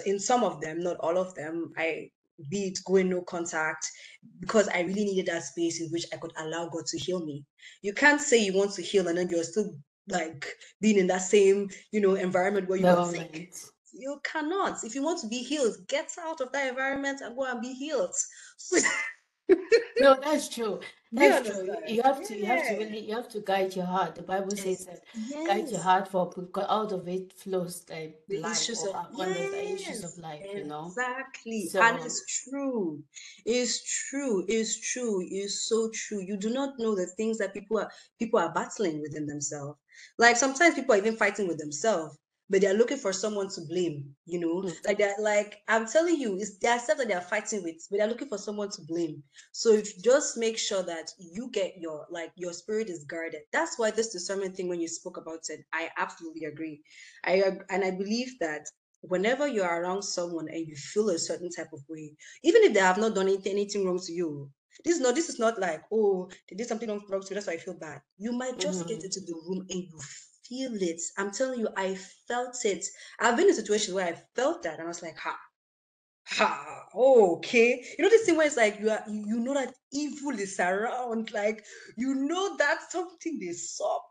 in 0.06 0.20
some 0.20 0.44
of 0.44 0.62
them, 0.62 0.80
not 0.80 0.98
all 1.00 1.18
of 1.18 1.34
them, 1.36 1.74
I 1.78 2.10
be 2.50 2.68
it 2.68 2.80
going 2.86 3.10
no 3.10 3.22
contact 3.22 3.88
because 4.40 4.68
I 4.70 4.82
really 4.82 5.06
needed 5.06 5.28
that 5.28 5.44
space 5.44 5.82
in 5.82 5.90
which 5.90 6.06
I 6.14 6.18
could 6.18 6.34
allow 6.38 6.70
God 6.70 6.86
to 6.88 6.98
heal 6.98 7.24
me. 7.24 7.44
You 7.82 7.94
can't 7.94 8.22
say 8.22 8.38
you 8.38 8.54
want 8.54 8.74
to 8.74 8.82
heal 8.82 9.08
and 9.08 9.18
then 9.18 9.30
you're 9.30 9.44
still 9.44 9.76
like 10.08 10.48
being 10.80 10.98
in 10.98 11.08
that 11.08 11.22
same, 11.22 11.70
you 11.92 12.02
know, 12.02 12.16
environment 12.16 12.68
where 12.68 12.80
you're 12.80 13.06
sick. 13.06 13.54
You 13.94 14.20
cannot. 14.24 14.84
If 14.84 14.96
you 14.96 15.04
want 15.04 15.20
to 15.22 15.28
be 15.28 15.40
healed, 15.40 15.76
get 15.88 16.12
out 16.20 16.42
of 16.42 16.52
that 16.54 16.70
environment 16.70 17.22
and 17.22 17.36
go 17.36 17.44
and 17.44 17.62
be 17.62 17.74
healed. 17.74 18.16
no, 20.00 20.18
that's 20.24 20.50
true. 20.50 20.80
That's 21.14 21.42
true. 21.42 21.76
You 21.86 22.02
have 22.04 22.24
to, 22.24 22.38
you 22.38 22.46
have 22.48 22.66
to 22.68 22.76
really, 22.76 23.00
you 23.00 23.14
have 23.16 23.28
to 23.30 23.42
guide 23.42 23.76
your 23.76 23.86
heart. 23.86 24.16
The 24.16 24.22
Bible 24.22 24.56
says 24.56 24.86
that 24.86 25.02
guide 25.44 25.70
your 25.70 25.82
heart 25.82 26.08
for 26.08 26.30
because 26.30 26.66
out 26.70 26.94
of 26.94 27.06
it 27.08 27.34
flows 27.34 27.86
like 27.90 28.16
the 28.30 28.38
life 28.38 28.52
issues 28.62 28.86
of 28.86 28.92
abundance, 28.96 29.50
the 29.52 29.74
issues 29.74 30.04
of 30.04 30.18
life. 30.18 30.48
You 30.56 30.64
know 30.64 30.98
exactly, 30.98 31.76
and 31.82 32.00
it's 32.02 32.44
true. 32.46 33.04
It's 33.46 33.84
true. 34.10 34.46
It's 34.48 34.80
true. 34.80 35.26
It's 35.30 35.68
so 35.68 35.90
true. 35.94 36.22
You 36.22 36.38
do 36.38 36.50
not 36.50 36.80
know 36.80 36.96
the 36.96 37.08
things 37.08 37.38
that 37.40 37.54
people 37.54 37.80
are 37.80 37.92
people 38.18 38.40
are 38.40 38.54
battling 38.54 39.02
within 39.02 39.26
themselves. 39.28 39.78
Like 40.18 40.38
sometimes 40.38 40.76
people 40.76 40.96
are 40.96 41.00
even 41.00 41.18
fighting 41.18 41.48
with 41.48 41.58
themselves 41.58 42.18
but 42.52 42.60
they're 42.60 42.74
looking 42.74 42.98
for 42.98 43.14
someone 43.14 43.48
to 43.48 43.62
blame, 43.62 44.14
you 44.26 44.38
know? 44.38 44.62
Mm. 44.62 44.76
Like 44.86 44.98
they're 44.98 45.16
like, 45.22 45.62
I'm 45.70 45.88
telling 45.88 46.18
you, 46.18 46.36
it's 46.36 46.58
their 46.58 46.78
stuff 46.80 46.98
that 46.98 47.08
they're 47.08 47.22
fighting 47.22 47.64
with, 47.64 47.88
but 47.90 47.98
they're 47.98 48.10
looking 48.10 48.28
for 48.28 48.38
someone 48.38 48.70
to 48.72 48.82
blame. 48.82 49.24
So 49.54 49.72
if 49.72 50.04
just 50.04 50.38
make 50.38 50.58
sure 50.58 50.84
that 50.84 51.12
you 51.18 51.50
get 51.52 51.78
your 51.78 52.06
like 52.10 52.34
your 52.36 52.52
spirit 52.52 52.90
is 52.90 53.06
guarded. 53.06 53.44
That's 53.54 53.80
why 53.80 53.92
this 53.92 54.12
discernment 54.12 54.58
thing 54.58 54.68
when 54.68 54.82
you 54.82 54.90
spoke 54.90 55.16
about 55.16 55.40
it, 55.48 55.62
I 55.72 55.90
absolutely 55.98 56.44
agree. 56.44 56.82
I 57.24 57.42
and 57.70 57.86
I 57.86 57.92
believe 57.92 58.38
that 58.42 58.68
whenever 59.00 59.48
you're 59.48 59.66
around 59.66 60.04
someone 60.04 60.50
and 60.50 60.68
you 60.68 60.76
feel 60.76 61.10
a 61.10 61.18
certain 61.18 61.50
type 61.50 61.72
of 61.72 61.80
way, 61.88 62.14
even 62.44 62.64
if 62.64 62.74
they 62.74 62.82
have 62.82 62.98
not 62.98 63.16
done 63.16 63.30
anything, 63.30 63.54
anything 63.54 63.86
wrong 63.86 64.00
to 64.00 64.12
you, 64.12 64.50
this 64.84 64.96
is 64.96 65.02
not 65.02 65.16
this 65.16 65.30
is 65.30 65.40
not 65.40 65.58
like, 65.58 65.84
oh, 65.94 66.30
they 66.50 66.58
did 66.58 66.68
something 66.68 66.90
wrong 66.90 67.22
to 67.22 67.30
you, 67.30 67.36
that's 67.36 67.48
why 67.48 67.54
I 67.54 67.58
feel 67.58 67.80
bad. 67.80 68.02
You 68.18 68.34
might 68.34 68.60
just 68.60 68.80
mm-hmm. 68.80 68.90
get 68.90 69.06
into 69.06 69.22
the 69.22 69.36
room 69.48 69.66
and 69.70 69.84
you 69.84 70.00
feel 70.52 70.74
it. 70.82 71.02
I'm 71.18 71.32
telling 71.32 71.62
you, 71.62 71.70
I 71.78 71.96
felt 72.28 72.58
it. 72.66 72.86
I've 73.20 73.38
been 73.38 73.48
in 73.48 73.56
situations 73.56 73.96
where 73.96 74.08
I 74.08 74.16
felt 74.36 74.64
that 74.64 74.74
and 74.74 74.84
I 74.84 74.88
was 74.88 75.02
like, 75.02 75.18
ha, 75.18 75.38
ha, 76.28 76.84
okay. 76.94 77.82
You 77.98 78.04
know 78.04 78.10
this 78.10 78.26
thing 78.26 78.36
where 78.36 78.48
it's 78.48 78.58
like 78.58 78.78
you 78.80 78.90
are 78.90 79.04
you, 79.08 79.24
you 79.28 79.40
know 79.40 79.54
that 79.54 79.74
evil 79.94 80.38
is 80.38 80.60
around, 80.60 81.32
like 81.34 81.64
you 81.96 82.16
know 82.16 82.58
that 82.58 82.92
something 82.92 83.40
is 83.42 83.80
know 83.88 84.02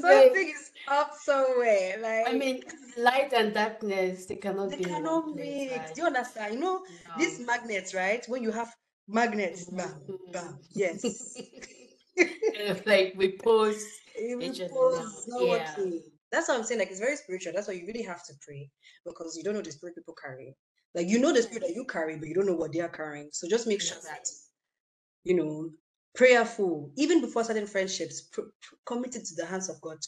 something 0.00 0.48
is 0.48 0.70
up 0.86 1.12
somewhere. 1.18 1.96
Like 2.00 2.28
I 2.28 2.34
mean, 2.36 2.62
light 2.98 3.32
and 3.32 3.54
darkness 3.54 4.26
they 4.26 4.36
cannot 4.36 4.70
they 4.70 4.76
be 4.76 4.84
cannot 4.84 5.34
mix. 5.34 5.92
Do 5.92 6.02
you 6.02 6.06
understand? 6.06 6.54
You 6.54 6.60
know 6.60 6.78
no. 6.78 6.84
these 7.18 7.40
magnets, 7.40 7.94
right? 7.94 8.22
When 8.28 8.42
you 8.42 8.50
have 8.50 8.74
Magnets, 9.08 9.66
mm-hmm. 9.66 9.76
bam, 9.76 10.18
bam. 10.32 10.58
Yes. 10.74 11.04
like 12.86 13.14
we 13.16 13.36
pose. 13.38 13.84
We 14.16 14.50
pose 14.70 15.28
yeah. 15.40 15.74
That's 16.32 16.48
what 16.48 16.58
I'm 16.58 16.64
saying. 16.64 16.80
Like 16.80 16.90
it's 16.90 17.00
very 17.00 17.16
spiritual. 17.16 17.52
That's 17.54 17.68
why 17.68 17.74
you 17.74 17.86
really 17.86 18.02
have 18.02 18.24
to 18.24 18.32
pray 18.46 18.70
because 19.04 19.36
you 19.36 19.44
don't 19.44 19.54
know 19.54 19.62
the 19.62 19.72
spirit 19.72 19.94
people 19.94 20.14
carry. 20.14 20.56
Like 20.94 21.08
you 21.08 21.18
know 21.18 21.32
the 21.32 21.42
spirit 21.42 21.64
that 21.66 21.74
you 21.74 21.84
carry, 21.84 22.16
but 22.16 22.28
you 22.28 22.34
don't 22.34 22.46
know 22.46 22.54
what 22.54 22.72
they 22.72 22.80
are 22.80 22.88
carrying. 22.88 23.28
So 23.32 23.48
just 23.48 23.66
make 23.66 23.82
sure 23.82 23.98
that 24.04 24.28
you 25.24 25.34
know 25.34 25.70
prayerful 26.14 26.90
even 26.96 27.20
before 27.20 27.44
certain 27.44 27.66
friendships 27.66 28.22
pr- 28.22 28.42
pr- 28.62 28.74
committed 28.86 29.24
to 29.24 29.34
the 29.34 29.44
hands 29.44 29.68
of 29.68 29.80
god 29.80 29.98